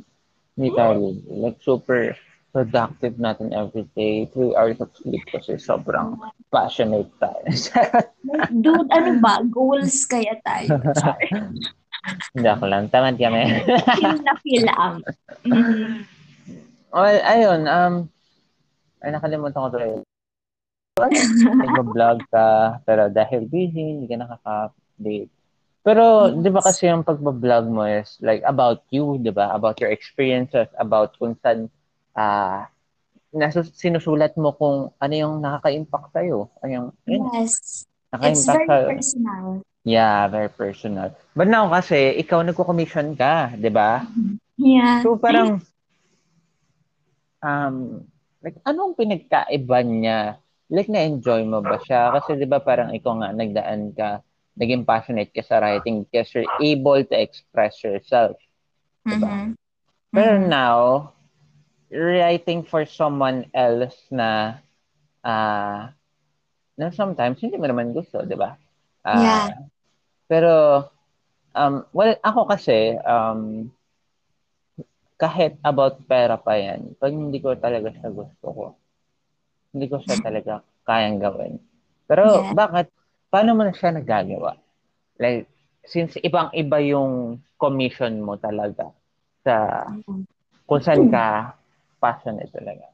Hindi 0.58 0.70
tayo, 0.76 0.98
like, 1.30 1.60
super 1.62 2.18
productive 2.52 3.16
natin 3.16 3.56
every 3.56 3.88
day. 3.96 4.28
Three 4.28 4.52
hours 4.58 4.82
of 4.84 4.92
sleep 5.00 5.24
kasi 5.32 5.56
sobrang 5.56 6.20
passionate 6.52 7.08
tayo. 7.22 7.48
Dude, 8.64 8.92
ano 8.92 9.12
ba? 9.24 9.40
Goals 9.48 10.04
kaya 10.04 10.36
tayo. 10.44 10.76
Ako 12.38 12.66
lang. 12.66 12.90
Tamad 12.90 13.18
kami. 13.18 13.62
feel 13.98 14.18
na 14.22 14.34
feel 14.42 14.68
am. 14.74 14.96
Mm-hmm. 15.46 15.90
Well, 16.92 17.20
ayun. 17.24 17.62
Um, 17.72 17.94
ay, 19.00 19.16
nakalimutan 19.16 19.64
ko 19.64 19.70
tuloy. 19.72 19.94
Nag-vlog 21.00 22.20
ka, 22.30 22.78
pero 22.84 23.08
dahil 23.08 23.48
busy, 23.48 23.96
hindi 23.96 24.06
ka 24.12 24.20
nakaka-update. 24.20 25.32
Pero, 25.82 26.30
yes. 26.30 26.38
di 26.46 26.50
ba 26.54 26.62
kasi 26.62 26.92
yung 26.92 27.02
pag-vlog 27.02 27.66
mo 27.72 27.90
is 27.90 28.20
like 28.22 28.46
about 28.46 28.86
you, 28.94 29.18
di 29.18 29.34
ba? 29.34 29.56
About 29.56 29.82
your 29.82 29.90
experiences, 29.90 30.70
about 30.78 31.18
kung 31.18 31.34
saan 31.42 31.72
uh, 32.14 32.70
nasus- 33.34 33.74
sinusulat 33.74 34.36
mo 34.38 34.54
kung 34.54 34.94
ano 35.00 35.14
yung 35.16 35.42
nakaka-impact 35.42 36.14
sa'yo. 36.14 36.52
Ano 36.62 36.70
yung, 36.70 36.88
yes. 37.08 37.88
It's 38.22 38.46
very 38.46 38.68
sa, 38.68 38.92
personal. 38.92 39.64
Yeah, 39.82 40.30
very 40.30 40.50
personal. 40.50 41.18
But 41.34 41.50
now 41.50 41.66
kasi, 41.70 42.14
ikaw 42.22 42.46
nagko-commission 42.46 43.18
ka, 43.18 43.58
di 43.58 43.74
ba? 43.74 44.06
Yeah. 44.62 45.02
So 45.02 45.18
parang, 45.18 45.66
um, 47.42 48.06
like, 48.46 48.62
anong 48.66 48.94
pinagkaiba 48.94 49.82
niya 49.82 50.38
like 50.72 50.88
na-enjoy 50.88 51.44
mo 51.44 51.60
ba 51.60 51.78
siya? 51.84 52.16
Kasi 52.16 52.40
'di 52.40 52.48
ba 52.48 52.64
parang 52.64 52.96
ikaw 52.96 53.20
nga 53.20 53.36
nagdaan 53.36 53.92
ka, 53.92 54.24
naging 54.56 54.88
passionate 54.88 55.30
ka 55.36 55.44
sa 55.44 55.60
writing 55.60 56.08
because 56.08 56.32
you're 56.32 56.48
able 56.64 57.04
to 57.04 57.16
express 57.20 57.84
yourself. 57.84 58.40
Diba? 59.04 59.28
Mm-hmm. 59.28 59.48
Pero 60.16 60.34
mm-hmm. 60.40 60.48
now, 60.48 61.12
writing 61.92 62.64
for 62.64 62.88
someone 62.88 63.52
else 63.52 64.00
na 64.08 64.64
uh, 65.28 65.92
na 66.80 66.86
sometimes 66.96 67.44
hindi 67.44 67.60
mo 67.60 67.68
naman 67.68 67.92
gusto, 67.92 68.24
'di 68.24 68.40
ba? 68.40 68.56
Uh, 69.04 69.20
yeah. 69.20 69.48
Pero 70.32 70.88
um 71.52 71.84
well, 71.92 72.16
ako 72.24 72.48
kasi 72.48 72.96
um 73.04 73.68
kahit 75.20 75.60
about 75.62 76.00
pera 76.08 76.40
pa 76.40 76.56
yan, 76.56 76.96
pag 76.96 77.12
hindi 77.12 77.44
ko 77.44 77.52
talaga 77.60 77.92
sa 78.00 78.08
gusto 78.08 78.48
ko, 78.48 78.66
hindi 79.76 79.92
ko 79.92 80.00
siya 80.00 80.24
talaga 80.24 80.64
kayang 80.88 81.20
gawin. 81.20 81.60
Pero 82.08 82.48
yeah. 82.48 82.56
bakit? 82.56 82.88
Paano 83.32 83.56
mo 83.56 83.64
na 83.64 83.72
siya 83.72 83.96
nagagawa? 83.96 84.60
Like, 85.16 85.48
since 85.88 86.20
ibang-iba 86.20 86.84
yung 86.84 87.40
commission 87.56 88.20
mo 88.20 88.36
talaga 88.36 88.92
sa 89.46 89.88
kung 90.68 90.82
saan 90.84 91.08
ka 91.08 91.56
passionate 92.02 92.52
talaga. 92.52 92.92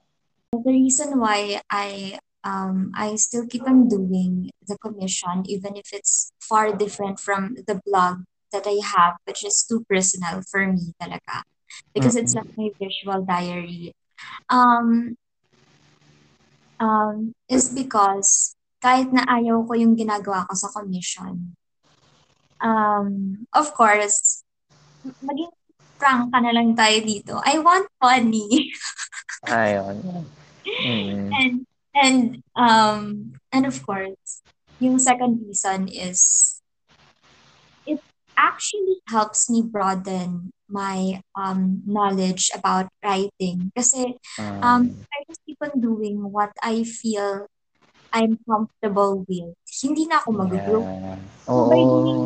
The 0.53 0.61
reason 0.67 1.17
why 1.17 1.57
I 1.73 2.19
um, 2.43 2.91
I 2.95 3.15
still 3.15 3.45
keep 3.47 3.67
on 3.67 3.87
doing 3.87 4.51
the 4.67 4.77
commission 4.77 5.43
even 5.45 5.75
if 5.75 5.93
it's 5.93 6.31
far 6.39 6.75
different 6.75 7.19
from 7.19 7.57
the 7.67 7.81
blog 7.85 8.23
that 8.51 8.65
I 8.65 8.79
have 8.83 9.17
which 9.25 9.43
is 9.45 9.65
too 9.67 9.85
personal 9.89 10.41
for 10.49 10.65
me 10.65 10.93
talaga 11.01 11.43
because 11.93 12.15
mm-hmm. 12.15 12.23
it's 12.23 12.35
like 12.35 12.51
my 12.57 12.69
visual 12.79 13.21
diary. 13.23 13.93
Um, 14.49 15.17
um, 16.79 17.33
is 17.49 17.69
because 17.73 18.55
kahit 18.81 19.09
na 19.09 19.25
ayaw 19.25 19.65
ko 19.65 19.73
yung 19.73 19.97
ginagawa 19.97 20.45
ko 20.45 20.53
sa 20.53 20.69
commission, 20.69 21.57
um, 22.61 23.45
of 23.53 23.73
course, 23.73 24.45
maging 25.25 25.53
prank 25.97 26.29
ka 26.29 26.37
na 26.41 26.53
lang 26.53 26.77
tayo 26.77 26.97
dito. 27.01 27.33
I 27.41 27.57
want 27.57 27.89
funny. 27.97 28.73
Ayun. 29.49 30.25
Mm. 30.67 31.29
And, 31.33 31.55
and, 31.97 32.43
um, 32.55 33.33
and 33.51 33.65
of 33.65 33.81
course, 33.85 34.41
yung 34.79 34.99
second 34.99 35.41
reason 35.45 35.87
is 35.89 36.61
it 37.85 37.99
actually 38.37 39.01
helps 39.09 39.49
me 39.49 39.61
broaden 39.61 40.51
my 40.69 41.21
um, 41.35 41.81
knowledge 41.87 42.51
about 42.53 42.87
writing. 43.03 43.71
Kasi 43.75 44.15
um, 44.39 44.63
um, 44.63 44.83
I 45.09 45.23
just 45.27 45.41
keep 45.47 45.57
on 45.63 45.79
doing 45.81 46.21
what 46.31 46.51
I 46.61 46.83
feel 46.83 47.47
I'm 48.11 48.39
comfortable 48.47 49.25
with. 49.27 49.55
Hindi 49.67 50.07
na 50.07 50.19
ako 50.23 50.29
mag-grow. 50.31 50.83
Yeah. 50.83 51.17
So 51.47 51.63
by 51.67 51.81
doing 51.81 52.21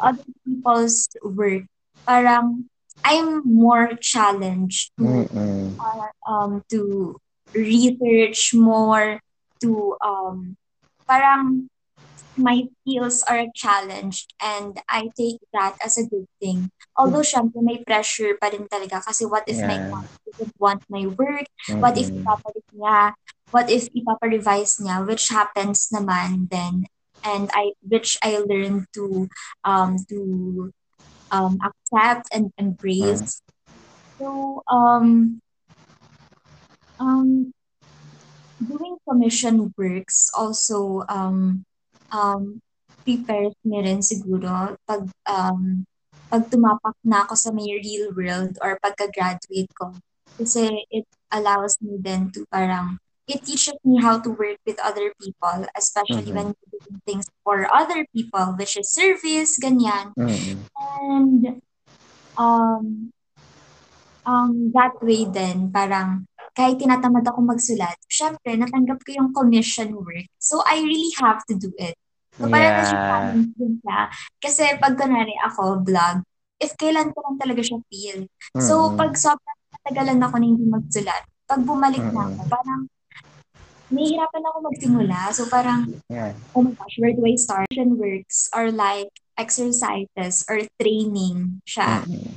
other 0.00 0.28
people's 0.44 1.08
work, 1.24 1.64
parang 2.06 2.68
I'm 3.02 3.42
more 3.44 3.96
challenged 3.98 4.92
to 4.98 5.26
uh, 5.80 6.10
um 6.28 6.62
to 6.70 7.16
research 7.54 8.54
more 8.54 9.20
to 9.60 9.96
um 10.00 10.56
parang 11.06 11.68
my 12.36 12.64
skills 12.80 13.22
are 13.28 13.44
challenged 13.54 14.32
and 14.40 14.80
I 14.88 15.10
take 15.16 15.40
that 15.52 15.76
as 15.84 15.98
a 15.98 16.08
good 16.08 16.26
thing. 16.40 16.72
Although 16.96 17.24
syempre 17.24 17.60
may 17.60 17.84
pressure 17.84 18.36
pa 18.40 18.48
rin 18.48 18.64
talaga 18.68 19.04
kasi 19.04 19.28
what 19.28 19.44
if 19.44 19.60
yeah. 19.60 19.68
my 19.68 19.78
client 19.78 20.16
doesn't 20.24 20.54
want 20.56 20.82
my 20.88 21.04
work? 21.12 21.48
Mm-hmm. 21.68 21.80
What 21.80 22.00
if 22.00 22.08
ipapalit 22.08 22.66
niya? 22.72 23.12
What 23.52 23.68
if 23.68 23.92
ipapa-revise 23.92 24.80
niya? 24.80 25.04
Which 25.04 25.28
happens 25.28 25.92
naman 25.92 26.48
then 26.48 26.88
and 27.20 27.52
I 27.54 27.76
which 27.84 28.16
I 28.24 28.40
learned 28.40 28.88
to 28.96 29.28
um 29.64 30.00
to 30.08 30.18
um 31.30 31.60
accept 31.60 32.32
and 32.32 32.48
embrace. 32.56 33.44
Mm-hmm. 33.44 34.16
So 34.18 34.26
um 34.72 35.40
um 37.02 37.50
doing 38.62 38.94
commission 39.02 39.74
works 39.74 40.30
also 40.38 41.02
um 41.10 41.66
um, 42.12 42.60
prepares 43.02 43.56
me 43.64 43.82
rin 43.82 44.04
siguro 44.04 44.76
pag, 44.86 45.08
um, 45.26 45.82
pag 46.30 46.46
tumapak 46.52 46.94
na 47.02 47.26
ako 47.26 47.34
sa 47.34 47.50
may 47.50 47.80
real 47.82 48.12
world 48.14 48.54
or 48.62 48.78
pagka-graduate 48.78 49.72
ko. 49.74 49.96
Kasi 50.38 50.86
it 50.92 51.08
allows 51.32 51.80
me 51.82 51.98
then 51.98 52.30
to 52.32 52.44
parang 52.52 53.00
it 53.26 53.42
teaches 53.42 53.78
me 53.84 54.00
how 54.02 54.20
to 54.20 54.30
work 54.30 54.58
with 54.66 54.78
other 54.82 55.12
people, 55.18 55.66
especially 55.74 56.30
Mhm. 56.30 56.36
when 56.36 56.48
doing 56.68 56.96
things 57.08 57.26
for 57.42 57.66
other 57.70 58.04
people, 58.12 58.54
which 58.58 58.76
is 58.76 58.90
service, 58.92 59.56
ganyan. 59.58 60.12
Mm-mm. 60.18 60.66
And 60.76 61.42
um, 62.34 63.12
um, 64.26 64.52
that 64.74 64.98
way 65.00 65.24
then, 65.28 65.70
parang 65.70 66.26
kahit 66.52 66.76
tinatamad 66.76 67.24
ako 67.24 67.40
magsulat, 67.48 67.96
syempre, 68.12 68.52
natanggap 68.60 69.00
ko 69.00 69.10
yung 69.16 69.30
commission 69.32 69.96
work. 69.96 70.28
So, 70.36 70.60
I 70.68 70.84
really 70.84 71.12
have 71.20 71.40
to 71.48 71.56
do 71.56 71.72
it. 71.80 71.96
So, 72.36 72.48
parang 72.48 72.76
Yeah. 72.76 72.88
challenge 72.88 73.52
din 73.56 73.74
siya. 73.80 74.00
Kasi 74.40 74.64
pag 74.76 74.96
kunwari 74.96 75.32
ako, 75.48 75.80
vlog, 75.84 76.24
if 76.60 76.76
kailan 76.76 77.10
ko 77.12 77.18
lang 77.24 77.36
talaga 77.40 77.60
siya 77.64 77.80
feel. 77.88 78.28
So, 78.60 78.92
Mm-mm. 78.92 79.00
pag 79.00 79.12
sobrang 79.16 79.58
natagalan 79.72 80.20
ako 80.20 80.34
na 80.38 80.46
hindi 80.46 80.64
magsulat, 80.68 81.22
pag 81.48 81.60
bumalik 81.64 82.04
na 82.12 82.22
ako, 82.28 82.42
parang 82.48 82.80
nahihirapan 83.92 84.44
ako 84.48 84.58
magsimula. 84.68 85.18
So, 85.32 85.42
parang, 85.48 85.80
Yeah. 86.08 86.36
oh 86.52 86.64
my 86.64 86.72
gosh, 86.76 86.96
where 87.00 87.16
do 87.16 87.24
I 87.24 87.36
start? 87.36 87.68
Commission 87.72 87.96
works 87.96 88.48
are 88.52 88.68
like 88.68 89.08
exercises 89.40 90.44
or 90.48 90.64
training 90.80 91.64
siya. 91.64 92.04
Mm-mm. 92.04 92.36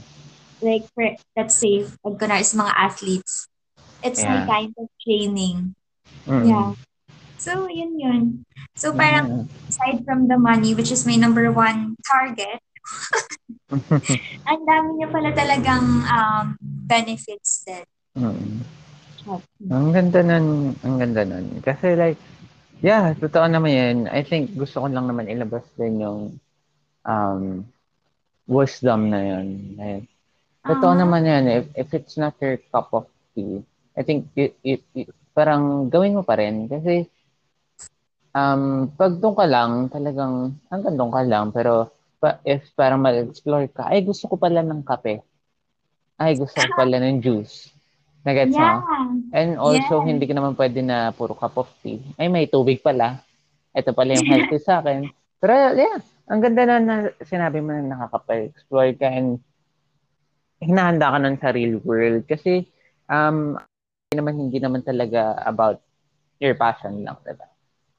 Like, 0.64 0.88
for, 0.96 1.04
let's 1.36 1.60
say, 1.60 1.84
pag 2.04 2.16
kunwari 2.16 2.44
sa 2.48 2.64
mga 2.64 2.74
athletes, 2.80 3.52
it's 4.06 4.22
my 4.22 4.40
Yeah. 4.40 4.48
kind 4.48 4.72
of 4.78 4.88
training. 5.02 5.74
Mm-mm. 6.30 6.46
Yeah. 6.48 6.70
So, 7.42 7.68
yun 7.68 7.98
yun. 8.00 8.24
So, 8.78 8.94
parang 8.94 9.50
Mm-mm. 9.50 9.68
aside 9.68 10.06
from 10.06 10.30
the 10.30 10.38
money, 10.38 10.74
which 10.78 10.92
is 10.94 11.06
my 11.06 11.18
number 11.18 11.50
one 11.52 11.98
target, 12.06 12.62
ang 14.50 14.62
dami 14.64 14.90
niya 15.02 15.10
pala 15.10 15.30
talagang 15.34 15.86
um, 16.06 16.46
benefits 16.62 17.66
din. 17.66 17.86
Mm-mm. 18.16 18.62
Ang 19.74 19.90
ganda 19.90 20.22
nun, 20.22 20.78
ang 20.86 20.96
ganda 21.02 21.26
nun. 21.26 21.60
Kasi 21.66 21.98
like, 21.98 22.22
yeah, 22.80 23.18
totoo 23.18 23.50
naman 23.50 23.72
yan. 23.74 23.98
I 24.14 24.22
think 24.22 24.54
gusto 24.54 24.86
ko 24.86 24.88
lang 24.88 25.10
naman 25.10 25.26
ilabas 25.26 25.66
din 25.76 26.06
yung 26.06 26.38
um, 27.04 27.66
wisdom 28.46 29.10
na 29.10 29.20
yun. 29.22 29.48
Like, 29.76 30.06
totoo 30.64 30.94
Ah. 30.94 31.00
naman 31.02 31.26
yan. 31.26 31.44
If, 31.50 31.66
if 31.74 31.90
it's 31.98 32.16
not 32.16 32.38
your 32.38 32.62
cup 32.70 32.94
of 32.94 33.10
tea, 33.34 33.66
I 33.96 34.02
think 34.04 34.28
it, 34.36 34.56
it, 34.62 34.84
it- 34.94 35.16
parang 35.36 35.92
gawin 35.92 36.16
mo 36.16 36.24
pa 36.24 36.40
rin. 36.40 36.68
Kasi 36.72 37.08
um, 38.32 38.92
pag 38.96 39.20
doon 39.20 39.36
ka 39.36 39.46
lang, 39.48 39.72
talagang 39.92 40.56
hanggang 40.72 40.96
doon 40.96 41.12
ka 41.12 41.22
lang. 41.28 41.46
Pero 41.52 41.92
pa, 42.20 42.40
if 42.48 42.64
parang 42.76 43.04
mag-explore 43.04 43.68
ka, 43.68 43.92
ay 43.92 44.04
gusto 44.04 44.32
ko 44.32 44.36
pala 44.40 44.64
ng 44.64 44.84
kape. 44.84 45.20
Ay 46.16 46.40
gusto 46.40 46.56
ko 46.56 46.72
pala 46.72 47.00
ng 47.04 47.20
juice. 47.20 47.72
Nagets 48.24 48.56
mo? 48.56 48.64
Yeah. 48.64 48.80
And 49.36 49.60
also, 49.60 50.00
Yes. 50.02 50.08
hindi 50.08 50.24
ka 50.26 50.34
naman 50.34 50.56
pwede 50.56 50.80
na 50.80 51.12
puro 51.12 51.36
cup 51.36 51.60
of 51.60 51.70
tea. 51.84 52.00
Ay, 52.16 52.32
may 52.32 52.48
tubig 52.48 52.80
pala. 52.80 53.20
Ito 53.76 53.92
pala 53.92 54.16
yung 54.16 54.26
healthy 54.32 54.58
sa 54.64 54.80
akin. 54.80 55.12
Pero 55.38 55.52
yeah, 55.76 56.00
ang 56.26 56.40
ganda 56.40 56.64
na, 56.64 56.76
na 56.80 56.96
sinabi 57.22 57.60
mo 57.60 57.76
na 57.76 57.92
nakaka-explore 57.92 58.96
ka 58.96 59.12
and 59.12 59.44
hinahanda 60.64 61.12
ka 61.12 61.18
nun 61.20 61.38
sa 61.38 61.52
real 61.52 61.78
world. 61.84 62.24
Kasi, 62.26 62.64
um, 63.06 63.60
naman, 64.16 64.40
hindi 64.40 64.58
naman 64.58 64.82
talaga 64.82 65.36
about 65.44 65.84
your 66.40 66.56
passion 66.56 67.04
lang, 67.04 67.20
diba? 67.24 67.48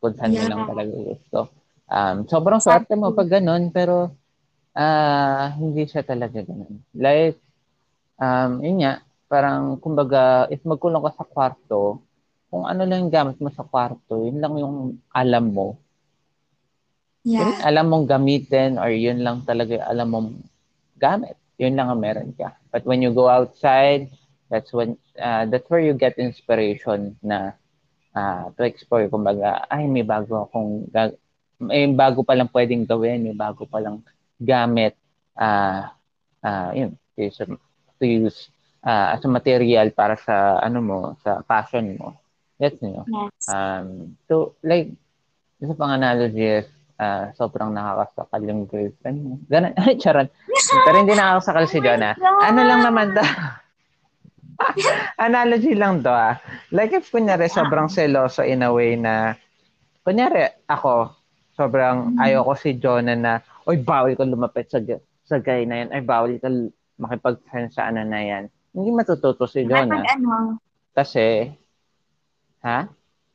Kung 0.01 0.17
saan 0.17 0.33
mo 0.33 0.43
Yeah. 0.45 0.51
lang 0.51 0.63
talaga 0.69 0.93
gusto. 0.93 1.39
Um, 1.87 2.17
sobrang 2.27 2.59
swerte 2.61 2.93
mo 2.99 3.15
pag 3.15 3.31
ganun, 3.39 3.71
pero 3.71 4.11
ah 4.77 5.55
hindi 5.57 5.87
siya 5.89 6.03
talaga 6.05 6.43
ganun. 6.43 6.83
Like, 6.93 7.39
um, 8.21 8.61
yun 8.61 8.85
nga, 8.85 9.01
parang, 9.27 9.79
kumbaga, 9.81 10.47
if 10.53 10.61
magkulong 10.65 11.05
ka 11.07 11.23
sa 11.23 11.29
kwarto, 11.29 12.03
kung 12.51 12.65
ano 12.69 12.83
lang 12.87 13.07
yung 13.07 13.15
gamit 13.15 13.37
mo 13.41 13.49
sa 13.51 13.65
kwarto, 13.67 14.23
yun 14.27 14.39
lang 14.39 14.55
yung 14.61 14.77
alam 15.11 15.45
mo. 15.51 15.79
Yun 17.25 17.43
Yeah. 17.43 17.51
yung 17.51 17.63
alam 17.67 17.87
mong 17.91 18.07
gamitin 18.07 18.71
or 18.79 18.91
yun 18.93 19.19
lang 19.25 19.43
talaga 19.43 19.83
alam 19.89 20.09
mong 20.15 20.31
gamit. 20.95 21.35
Yun 21.59 21.75
lang 21.75 21.89
ang 21.91 21.99
meron 21.99 22.31
ka. 22.37 22.55
But 22.71 22.85
when 22.87 23.03
you 23.03 23.11
go 23.11 23.27
outside, 23.27 24.13
that's 24.51 24.73
when, 24.73 24.97
uh, 25.19 25.47
that's 25.47 25.69
where 25.71 25.81
you 25.81 25.93
get 25.95 26.19
inspiration 26.19 27.17
na 27.23 27.53
uh, 28.15 28.51
to 28.57 28.63
explore. 28.65 29.09
Kumbaga, 29.09 29.67
ay, 29.71 29.87
may 29.87 30.03
bago 30.03 30.47
akong, 30.47 30.89
ga- 30.91 31.17
may 31.61 31.89
bago 31.91 32.23
palang 32.23 32.51
pwedeng 32.53 32.87
gawin, 32.87 33.25
may 33.25 33.37
bago 33.37 33.67
palang 33.67 34.03
gamit. 34.41 34.97
Uh, 35.37 35.89
uh, 36.45 36.71
yun, 36.73 36.97
to 37.17 37.29
use, 37.29 37.39
to 38.01 38.05
use 38.07 38.49
uh, 38.85 39.15
as 39.17 39.25
a 39.25 39.29
material 39.29 39.91
para 39.91 40.17
sa, 40.17 40.61
ano 40.63 40.79
mo, 40.81 40.99
sa 41.21 41.43
passion 41.43 41.97
mo. 41.99 42.17
That's, 42.57 42.81
you 42.81 42.97
know, 42.97 43.05
Yes. 43.05 43.53
Um, 43.53 44.17
so, 44.29 44.57
like, 44.65 44.89
isa 45.61 45.77
pang 45.77 45.93
analogy 45.93 46.65
is, 46.65 46.69
uh, 46.97 47.29
sobrang 47.37 47.73
nakakasakal 47.77 48.41
yung 48.45 48.65
girlfriend 48.65 49.19
mo. 49.21 49.35
Ganun, 49.49 49.77
ay, 49.81 50.01
charan. 50.01 50.33
Pero 50.89 50.97
hindi 50.97 51.13
nakakasakal 51.13 51.65
si 51.69 51.79
Oh 51.81 51.85
Jonah. 51.85 52.17
Ano 52.17 52.61
lang 52.65 52.81
naman 52.81 53.13
to? 53.13 53.25
analogy 55.27 55.77
lang 55.77 56.01
to 56.03 56.13
ah. 56.13 56.39
Like 56.73 56.93
if 56.97 57.13
kunyari 57.13 57.49
sobrang 57.49 57.89
seloso 57.89 58.43
in 58.43 58.65
a 58.65 58.71
way 58.73 58.97
na, 58.97 59.37
kunyari 60.03 60.51
ako, 60.69 61.13
sobrang 61.57 62.15
Mhm. 62.15 62.21
ayoko 62.21 62.53
si 62.57 62.77
Jonah 62.77 63.17
na, 63.17 63.33
oy, 63.65 63.81
bawal 63.81 64.13
ka 64.15 64.25
lumapit 64.25 64.69
sa, 64.69 64.79
sa 65.27 65.37
guy 65.41 65.65
na 65.65 65.85
yan. 65.85 65.91
Ay, 65.91 66.03
bawal 66.05 66.37
ka 66.39 66.49
makipag-friend 66.97 67.73
sa 67.73 67.89
ano 67.91 68.05
na 68.05 68.21
yan. 68.21 68.45
Hindi 68.77 68.91
matututo 68.93 69.49
si 69.49 69.65
Jonah. 69.65 70.05
Makipag 70.05 70.15
ano? 70.21 70.35
Kasi, 70.93 71.51
ha? 72.65 72.89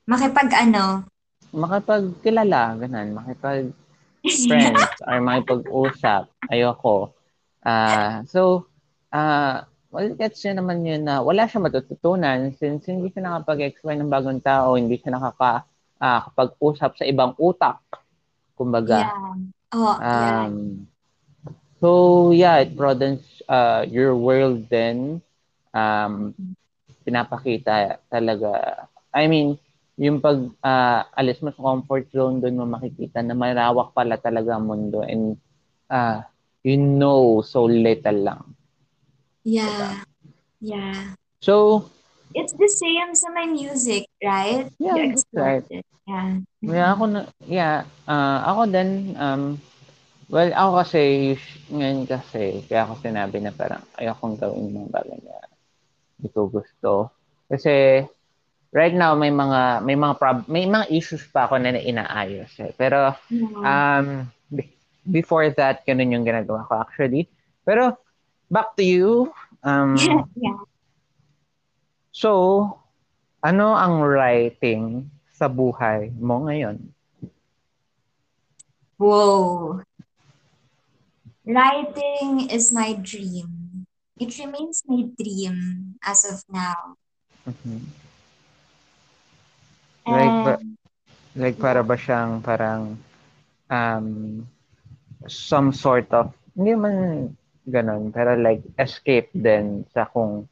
Makipag 0.06 0.50
ano? 0.54 1.06
makipagkilala, 1.52 2.80
ganun, 2.80 3.12
makipag-friends 3.12 4.88
or 5.08 5.20
makipag-usap. 5.20 6.32
Ayoko. 6.48 7.12
Ah, 7.62 8.24
so, 8.26 8.72
ah, 9.12 9.68
well, 9.92 10.08
gets 10.16 10.42
niya 10.42 10.58
naman 10.58 10.88
yun 10.88 11.04
na 11.04 11.20
wala 11.20 11.46
siya 11.46 11.60
matututunan 11.62 12.56
since 12.56 12.88
hindi 12.88 13.12
siya 13.12 13.28
nakapag-explain 13.28 14.00
ng 14.02 14.12
bagong 14.12 14.40
tao, 14.40 14.80
hindi 14.80 14.96
siya 14.98 15.20
nakaka 15.20 15.68
ah, 16.02 16.20
kapag-usap 16.32 16.98
sa 16.98 17.06
ibang 17.06 17.36
utak. 17.38 17.84
Kumbaga. 18.56 19.12
Yeah. 19.12 19.36
Oh, 19.72 19.96
yeah. 20.00 20.48
Um, 20.48 20.88
so, 21.80 21.88
yeah, 22.32 22.60
it 22.64 22.74
broadens 22.74 23.24
uh, 23.48 23.86
your 23.88 24.16
world 24.16 24.68
then. 24.72 25.22
Um, 25.72 26.36
pinapakita 27.04 28.02
talaga. 28.12 28.86
I 29.12 29.28
mean, 29.28 29.60
yung 30.00 30.24
pag 30.24 30.40
ah, 30.64 31.06
alis 31.14 31.44
mo 31.44 31.52
sa 31.52 31.62
comfort 31.62 32.10
zone, 32.10 32.40
doon 32.42 32.58
mo 32.58 32.66
makikita 32.66 33.22
na 33.22 33.36
malawak 33.36 33.94
pala 33.94 34.18
talaga 34.18 34.56
ang 34.58 34.66
mundo 34.66 35.04
and 35.04 35.38
ah, 35.92 36.26
you 36.64 36.80
know 36.80 37.44
so 37.44 37.68
little 37.68 38.20
lang. 38.24 38.44
Yeah. 39.44 40.04
Yeah. 40.62 41.18
So, 41.42 41.90
It's 42.32 42.56
the 42.56 42.72
same 42.72 43.12
sa 43.12 43.28
my 43.36 43.44
music, 43.44 44.08
right? 44.24 44.72
Yeah, 44.80 45.12
that's 45.12 45.68
it. 45.68 45.84
Yeah. 46.08 46.40
yeah, 46.64 46.96
ako 46.96 47.04
na, 47.12 47.20
yeah, 47.44 47.84
ah, 48.08 48.40
ako 48.48 48.72
din, 48.72 49.20
um, 49.20 49.60
well, 50.32 50.48
ako 50.56 50.72
kasi, 50.80 51.36
ngayon 51.68 52.08
kasi, 52.08 52.64
kaya 52.72 52.88
ako 52.88 53.04
sinabi 53.04 53.44
na 53.44 53.52
parang 53.52 53.84
ayokong 54.00 54.40
gawin 54.40 54.72
yung 54.72 54.88
mga 54.88 54.92
bagay 54.96 55.20
na 55.28 55.36
hindi 56.16 56.28
ko 56.32 56.48
gusto. 56.48 57.12
Kasi, 57.52 58.08
right 58.72 58.96
now, 58.96 59.12
may 59.20 59.32
mga, 59.34 59.84
may 59.84 60.00
mga 60.00 60.16
prob- 60.16 60.48
may 60.48 60.64
mga 60.64 60.88
issues 60.88 61.28
pa 61.28 61.52
ako 61.52 61.60
na 61.60 61.76
inaayos 61.76 62.52
eh. 62.64 62.72
Pero, 62.80 63.12
Yeah. 63.28 63.60
Um, 63.60 64.08
be- 64.48 64.72
before 65.04 65.52
that, 65.52 65.84
ganun 65.84 66.16
yung 66.16 66.24
ginagawa 66.24 66.64
ko 66.72 66.80
actually. 66.80 67.28
Pero, 67.68 68.00
back 68.52 68.76
to 68.76 68.84
you. 68.84 69.32
Um, 69.64 69.96
yeah. 70.36 70.60
so, 72.12 72.78
ano 73.40 73.74
ang 73.74 74.04
writing 74.04 75.10
sa 75.32 75.48
buhay 75.48 76.12
mo 76.20 76.46
ngayon? 76.46 76.92
Whoa. 79.00 79.82
Writing 81.48 82.52
is 82.52 82.70
my 82.70 82.94
dream. 82.94 83.50
It 84.22 84.38
remains 84.38 84.86
my 84.86 85.10
dream 85.18 85.98
as 86.06 86.22
of 86.28 86.46
now. 86.46 87.00
Mhm. 87.50 87.90
Like, 90.06 90.38
ba- 90.46 90.62
And 90.62 90.78
like 91.34 91.58
para 91.58 91.82
ba 91.82 91.98
siyang 91.98 92.44
parang 92.46 93.02
um, 93.72 94.46
some 95.26 95.74
sort 95.74 96.12
of, 96.14 96.30
hindi 96.54 96.76
man 96.76 97.34
ganun, 97.68 98.10
pero 98.14 98.36
like 98.38 98.64
escape 98.78 99.30
din 99.34 99.86
sa 99.94 100.06
kung 100.10 100.48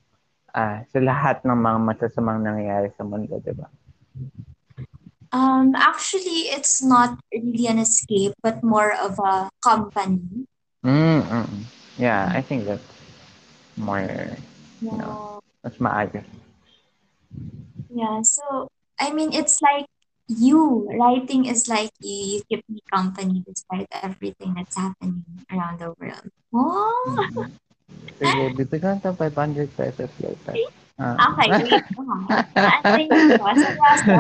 ah, 0.54 0.82
sa 0.90 1.00
lahat 1.02 1.42
ng 1.46 1.58
mga 1.58 1.80
masasamang 1.82 2.42
nangyayari 2.42 2.90
sa 2.98 3.06
mundo, 3.06 3.38
di 3.42 3.54
ba? 3.54 3.70
um, 5.32 5.74
actually, 5.76 6.50
it's 6.50 6.82
not 6.82 7.18
really 7.34 7.68
an 7.68 7.78
escape, 7.80 8.34
but 8.42 8.64
more 8.64 8.94
of 8.94 9.20
a 9.20 9.50
company. 9.64 10.48
Mm, 10.84 11.22
mm, 11.22 11.46
mm. 11.46 11.64
Yeah, 11.98 12.32
I 12.34 12.42
think 12.42 12.66
that's 12.66 12.86
more, 13.78 14.08
No. 14.82 15.40
mas 15.64 15.76
maayos. 15.78 16.24
Yeah, 17.92 18.22
so 18.24 18.70
I 19.00 19.12
mean, 19.12 19.34
it's 19.34 19.62
like 19.62 19.86
you 20.30 20.86
writing 20.94 21.50
is 21.50 21.68
like 21.68 21.90
you, 22.00 22.38
you 22.38 22.42
keep 22.46 22.64
me 22.70 22.80
company 22.94 23.42
despite 23.42 23.90
everything 23.92 24.54
that's 24.54 24.78
happening 24.78 25.26
around 25.50 25.82
the 25.82 25.92
world. 25.98 26.30
Oh, 26.54 26.94
Mm. 27.10 27.50
Sige, 28.22 28.46
bibigyan 28.54 29.02
kita 29.02 29.18
500 29.18 29.66
pesos 29.74 30.12
later. 30.22 30.54
Ah. 31.00 31.32
okay, 31.32 31.48
wait 31.64 31.88
mo 31.96 32.04
ha. 32.06 32.44
Aantayin 32.54 33.40
ko. 33.40 33.48
Seryoso. 33.56 34.16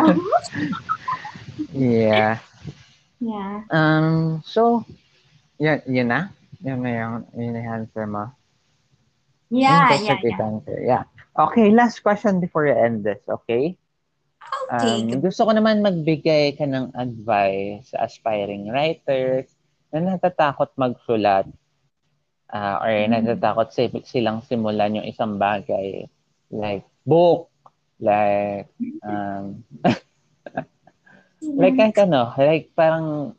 yeah. 1.75 2.39
yeah. 3.19 3.67
Um, 3.67 4.39
so, 4.47 4.87
yun, 5.59 5.83
yun 5.85 6.07
na? 6.07 6.31
Yun 6.63 6.79
na 6.79 6.91
yung, 6.95 7.15
yun 7.35 7.51
na 7.53 7.61
answer 7.67 8.07
mo? 8.07 8.31
Yeah, 9.51 9.91
yeah, 9.99 10.17
yeah. 10.23 10.39
answer. 10.39 10.77
Yeah. 10.79 11.03
Okay, 11.35 11.71
last 11.71 11.99
question 11.99 12.39
before 12.39 12.67
you 12.67 12.75
end 12.75 13.03
this, 13.03 13.19
okay? 13.27 13.75
Okay. 14.49 15.01
Um, 15.09 15.21
gusto 15.21 15.45
ko 15.45 15.51
naman 15.53 15.81
magbigay 15.81 16.57
ka 16.57 16.65
ng 16.65 16.93
advice 16.93 17.89
sa 17.93 18.05
aspiring 18.05 18.69
writers 18.69 19.49
na 19.89 20.13
natatakot 20.13 20.69
magsulat 20.77 21.49
ah, 22.49 22.77
or 22.81 22.89
Mm. 22.89 23.09
natatakot 23.13 23.69
si- 23.73 24.05
silang 24.05 24.41
simulan 24.45 24.97
yung 24.97 25.07
isang 25.09 25.37
bagay 25.37 26.05
like 26.49 26.85
book, 27.05 27.49
like 28.01 28.69
um, 29.05 29.61
like 31.61 31.77
kahit 31.77 31.97
ano, 32.05 32.33
like 32.37 32.73
parang 32.73 33.33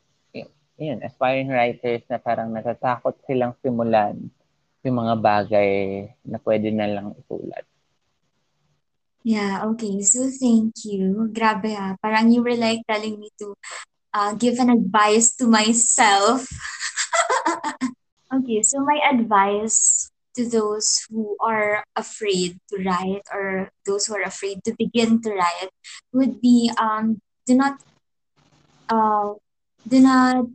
yun, 0.80 0.98
aspiring 1.04 1.52
writers 1.52 2.00
na 2.08 2.16
parang 2.16 2.50
natatakot 2.50 3.12
silang 3.28 3.52
simulan 3.60 4.16
yung 4.80 4.96
mga 4.96 5.14
bagay 5.20 5.70
na 6.24 6.40
pwede 6.40 6.72
na 6.72 6.88
lang. 6.88 7.06
Yeah, 9.22 9.64
okay. 9.74 10.00
So 10.02 10.30
thank 10.32 10.84
you. 10.84 11.28
Grabe 11.32 11.76
ha. 11.76 11.96
Parang 12.00 12.32
you 12.32 12.42
were 12.42 12.56
like 12.56 12.80
telling 12.88 13.20
me 13.20 13.28
to 13.38 13.54
uh, 14.14 14.32
give 14.34 14.58
an 14.58 14.70
advice 14.70 15.36
to 15.36 15.46
myself. 15.46 16.48
okay, 18.34 18.62
so 18.62 18.80
my 18.80 19.00
advice 19.12 20.10
to 20.36 20.48
those 20.48 21.04
who 21.10 21.36
are 21.42 21.84
afraid 21.96 22.56
to 22.70 22.82
write 22.84 23.22
or 23.32 23.70
those 23.86 24.06
who 24.06 24.14
are 24.14 24.22
afraid 24.24 24.62
to 24.64 24.74
begin 24.78 25.20
to 25.22 25.30
write 25.34 25.70
would 26.12 26.40
be 26.40 26.70
um 26.78 27.18
do 27.46 27.54
not 27.58 27.82
uh 28.88 29.34
do 29.88 30.00
not 30.00 30.46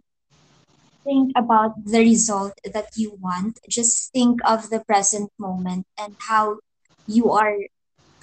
think 1.03 1.31
about 1.35 1.73
the 1.85 1.99
result 1.99 2.53
that 2.73 2.87
you 2.95 3.17
want. 3.21 3.59
Just 3.69 4.11
think 4.11 4.39
of 4.45 4.69
the 4.69 4.79
present 4.81 5.31
moment 5.37 5.85
and 5.97 6.15
how 6.27 6.59
you 7.07 7.31
are 7.31 7.55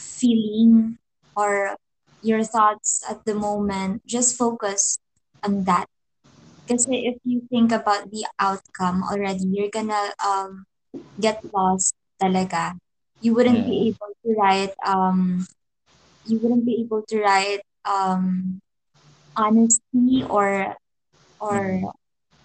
feeling 0.02 0.98
or 1.36 1.76
your 2.22 2.44
thoughts 2.44 3.02
at 3.08 3.24
the 3.24 3.34
moment. 3.34 4.02
Just 4.06 4.36
focus 4.36 4.98
on 5.44 5.64
that. 5.64 5.86
Because 6.66 6.86
if 6.90 7.16
you 7.24 7.42
think 7.50 7.72
about 7.72 8.10
the 8.10 8.26
outcome 8.38 9.02
already, 9.04 9.44
you're 9.50 9.72
gonna 9.72 10.12
um 10.24 10.64
get 11.20 11.40
lost 11.54 11.94
talaga. 12.22 12.76
You 13.20 13.34
wouldn't 13.34 13.64
be 13.64 13.76
Mm. 13.76 13.94
able 13.94 14.12
to 14.24 14.28
write 14.38 14.74
um 14.86 15.46
you 16.24 16.38
wouldn't 16.42 16.64
be 16.66 16.80
able 16.84 17.02
to 17.08 17.20
write 17.22 17.62
um 17.84 18.60
honesty 19.36 20.24
or 20.28 20.74
or 21.40 21.60
Mm. 21.60 21.90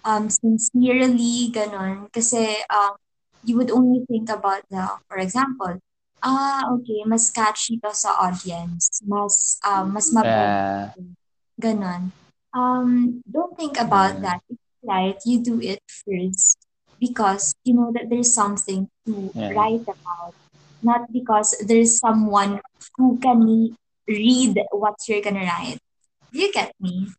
um 0.04 0.28
sincerely 0.30 1.50
ganon 1.52 2.08
kasi 2.12 2.60
um 2.72 2.94
you 3.42 3.56
would 3.56 3.70
only 3.70 4.04
think 4.08 4.28
about 4.30 4.62
the 4.70 4.82
for 5.08 5.18
example 5.18 5.78
ah 6.22 6.66
okay. 6.74 7.04
Mas 7.06 7.30
catchy 7.30 7.78
to 7.82 7.90
sa 7.94 8.18
audience. 8.28 9.00
Mas 9.06 9.58
um 9.66 9.92
mas 9.94 10.10
mabenta 10.12 10.66
Uh, 10.98 11.14
ganon. 11.60 12.10
Um 12.54 13.20
don't 13.28 13.54
think 13.58 13.78
about 13.78 14.18
Mm. 14.18 14.22
that. 14.26 14.40
If 14.50 14.58
you 14.58 14.78
write 14.88 15.20
you 15.26 15.38
do 15.42 15.58
it 15.62 15.82
first 16.06 16.58
because 16.98 17.54
you 17.62 17.74
know 17.74 17.90
that 17.94 18.10
there's 18.10 18.34
something 18.34 18.90
to 19.06 19.30
Yeah. 19.34 19.54
write 19.54 19.86
about. 19.86 20.34
Not 20.82 21.10
because 21.10 21.58
there's 21.66 21.98
someone 21.98 22.62
who 22.94 23.18
can 23.18 23.74
read 24.06 24.54
what 24.70 24.94
you're 25.10 25.22
gonna 25.22 25.42
write. 25.46 25.82
Do 26.30 26.38
you 26.38 26.50
get 26.54 26.70
me? 26.78 27.10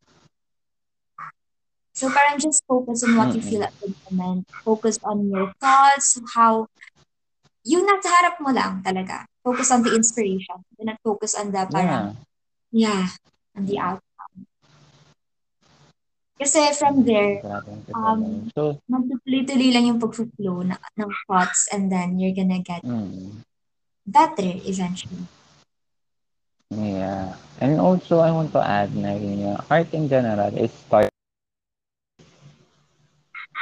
So 1.94 2.08
parang 2.08 2.40
just 2.40 2.64
focus 2.64 3.04
on 3.04 3.20
what 3.20 3.36
you 3.36 3.44
feel 3.44 3.64
at 3.68 3.76
the 3.84 3.92
moment. 4.08 4.48
Focus 4.64 4.96
on 5.04 5.28
your 5.28 5.52
thoughts, 5.60 6.16
how 6.32 6.68
yung 7.70 7.86
nasa 7.86 8.10
harap 8.10 8.36
mo 8.42 8.50
lang 8.50 8.82
talaga. 8.82 9.30
Focus 9.46 9.70
on 9.70 9.86
the 9.86 9.94
inspiration. 9.94 10.58
Do 10.74 10.90
not 10.90 10.98
focus 11.06 11.38
on 11.38 11.54
the 11.54 11.62
yeah. 11.62 11.70
parang, 11.70 12.06
yeah, 12.74 13.06
on 13.54 13.64
the 13.70 13.78
outcome. 13.78 14.10
Kasi 16.40 16.72
from 16.74 17.04
there, 17.06 17.44
um. 17.94 18.50
So, 18.56 18.80
magtutuloy-tuloy 18.90 19.70
lang 19.76 19.86
yung 19.92 20.02
pag-flow 20.02 20.66
na, 20.66 20.80
ng 20.98 21.12
thoughts 21.28 21.70
and 21.70 21.92
then 21.92 22.18
you're 22.18 22.34
gonna 22.34 22.64
get 22.64 22.82
mm, 22.82 23.44
better 24.08 24.58
eventually. 24.66 25.28
yeah. 26.72 27.36
And 27.60 27.76
also, 27.84 28.24
I 28.24 28.32
want 28.32 28.56
to 28.56 28.64
add 28.64 28.96
na 28.96 29.20
yun 29.20 29.60
art 29.68 29.92
in 29.92 30.08
general 30.08 30.56
is 30.56 30.72
start 30.72 31.09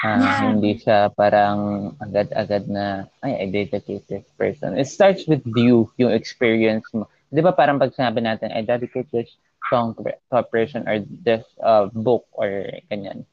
Ah, 0.06 0.22
Yeah. 0.22 0.54
hindi 0.54 0.78
siya 0.78 1.10
parang 1.10 1.92
agad-agad 1.98 2.70
na, 2.70 3.10
ay, 3.26 3.34
I 3.34 3.46
dedicate 3.50 4.06
this 4.06 4.28
person. 4.38 4.78
It 4.78 4.86
starts 4.86 5.26
with 5.26 5.42
you, 5.58 5.90
yung 5.98 6.14
experience 6.14 6.86
mo. 6.94 7.10
Di 7.34 7.42
ba 7.42 7.50
parang 7.50 7.82
pag 7.82 7.98
sinabi 7.98 8.22
natin, 8.22 8.54
I 8.54 8.62
dedicate 8.62 9.10
this 9.10 9.34
song 9.74 9.98
to 9.98 10.06
a 10.30 10.46
person 10.46 10.86
or 10.86 11.02
this 11.02 11.44
uh, 11.60 11.90
book 11.90 12.30
or 12.32 12.78
ganyan. 12.94 13.26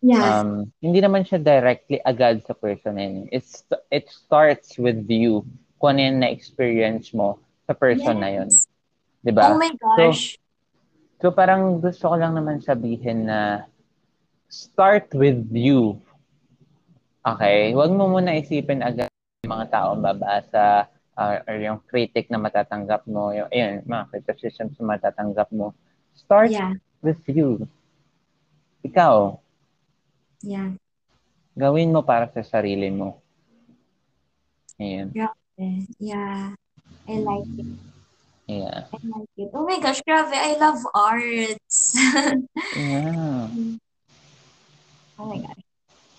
Yeah. 0.00 0.24
Um, 0.24 0.72
hindi 0.80 1.04
naman 1.04 1.28
siya 1.28 1.44
directly 1.44 2.00
agad 2.00 2.40
sa 2.46 2.56
person 2.56 2.96
na 2.96 3.02
yun. 3.04 3.28
It's, 3.28 3.62
it 3.92 4.08
starts 4.08 4.80
with 4.80 5.04
you, 5.12 5.44
kung 5.76 5.98
ano 5.98 6.08
yung 6.08 6.18
na-experience 6.24 7.12
mo 7.12 7.36
sa 7.68 7.76
person 7.76 8.24
na 8.24 8.32
yun. 8.32 8.48
Yes. 8.48 8.64
Di 9.20 9.30
ba? 9.34 9.52
Oh 9.52 9.60
my 9.60 9.74
gosh. 9.76 10.40
So 11.20 11.34
parang 11.34 11.82
gusto 11.82 12.08
ko 12.08 12.14
lang 12.16 12.32
naman 12.32 12.62
sabihin 12.62 13.26
na 13.26 13.66
start 14.48 15.12
with 15.12 15.44
you. 15.52 16.00
Okay? 17.24 17.76
Huwag 17.76 17.92
mo 17.92 18.08
muna 18.08 18.40
isipin 18.40 18.80
agad 18.80 19.12
yung 19.44 19.52
mga 19.52 19.68
taong 19.70 20.00
babasa 20.00 20.88
uh, 21.14 21.44
or 21.44 21.56
yung 21.60 21.78
critic 21.84 22.32
na 22.32 22.40
matatanggap 22.40 23.04
mo, 23.04 23.30
yung 23.36 23.48
ayun, 23.52 23.84
mga 23.84 24.04
criticisms 24.10 24.74
na 24.80 24.96
matatanggap 24.96 25.48
mo. 25.52 25.76
Start 26.16 26.50
yeah. 26.50 26.74
with 27.04 27.20
you. 27.28 27.68
Ikaw, 28.82 29.36
Yeah. 30.38 30.78
gawin 31.58 31.90
mo 31.90 32.06
para 32.06 32.30
sa 32.30 32.46
sarili 32.46 32.94
mo. 32.94 33.18
Ayun. 34.78 35.10
Yeah. 35.98 36.54
I 37.10 37.14
like 37.18 37.50
it. 37.58 37.66
Yeah. 38.46 38.86
I 38.86 38.98
like 39.02 39.32
it. 39.34 39.50
Oh 39.50 39.66
my 39.66 39.82
gosh, 39.82 39.98
grabe. 40.06 40.30
I 40.30 40.54
love 40.54 40.78
arts. 40.94 41.98
Yeah. 42.78 43.50
Oh 45.18 45.26
my 45.26 45.38
gosh. 45.38 45.62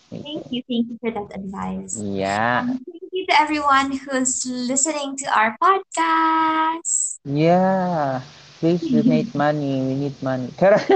Thank 0.10 0.50
you. 0.50 0.64
Thank 0.66 0.90
you 0.90 0.98
for 1.00 1.12
that 1.12 1.30
advice. 1.36 2.02
Yeah. 2.02 2.66
Um, 2.66 2.82
thank 2.82 3.04
you 3.14 3.26
to 3.30 3.40
everyone 3.40 3.92
who's 3.98 4.44
listening 4.46 5.16
to 5.22 5.26
our 5.30 5.56
podcast. 5.62 7.20
Yeah. 7.24 8.22
Please 8.60 8.82
donate 8.92 9.36
money. 9.36 9.82
We 9.86 9.94
need 9.96 10.24
money. 10.24 10.50
Pero, 10.60 10.78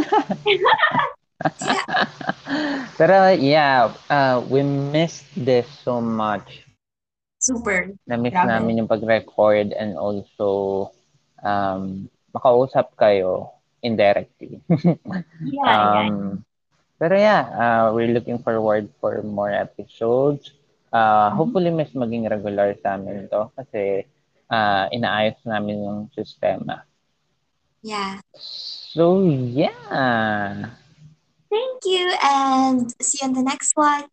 Yeah. 3.37 3.93
uh, 4.09 4.41
we 4.49 4.63
missed 4.63 5.29
this 5.37 5.67
so 5.85 6.01
much. 6.01 6.65
Super. 7.37 7.93
Na-miss 8.07 8.33
Grabe. 8.33 8.49
namin 8.49 8.77
yung 8.81 8.89
pag-record 8.89 9.73
and 9.75 9.99
also 9.99 10.89
um, 11.43 12.07
makausap 12.33 12.95
kayo 12.95 13.51
indirectly. 13.83 14.63
Yeah, 14.71 14.95
yeah. 15.43 16.07
um, 16.07 16.45
Pero 16.97 17.15
yeah, 17.17 17.43
uh, 17.53 17.85
we're 17.93 18.11
looking 18.13 18.39
forward 18.39 18.87
for 19.01 19.21
more 19.23 19.51
episodes. 19.51 20.53
Uh, 20.93 21.29
Mhm. 21.33 21.35
Hopefully, 21.37 21.71
mas 21.73 21.91
maging 21.91 22.29
regular 22.29 22.77
sa 22.79 22.95
amin 22.95 23.25
to 23.27 23.49
kasi 23.57 24.05
uh, 24.47 24.85
inaayos 24.93 25.41
namin 25.43 25.81
yung 25.81 25.99
sistema. 26.13 26.85
Yeah. 27.81 28.21
So, 28.37 29.25
yeah. 29.27 30.69
Thank 31.49 31.85
you 31.85 32.13
and 32.23 32.89
see 33.01 33.19
you 33.21 33.27
on 33.27 33.33
the 33.33 33.43
next 33.43 33.73
one. 33.75 34.12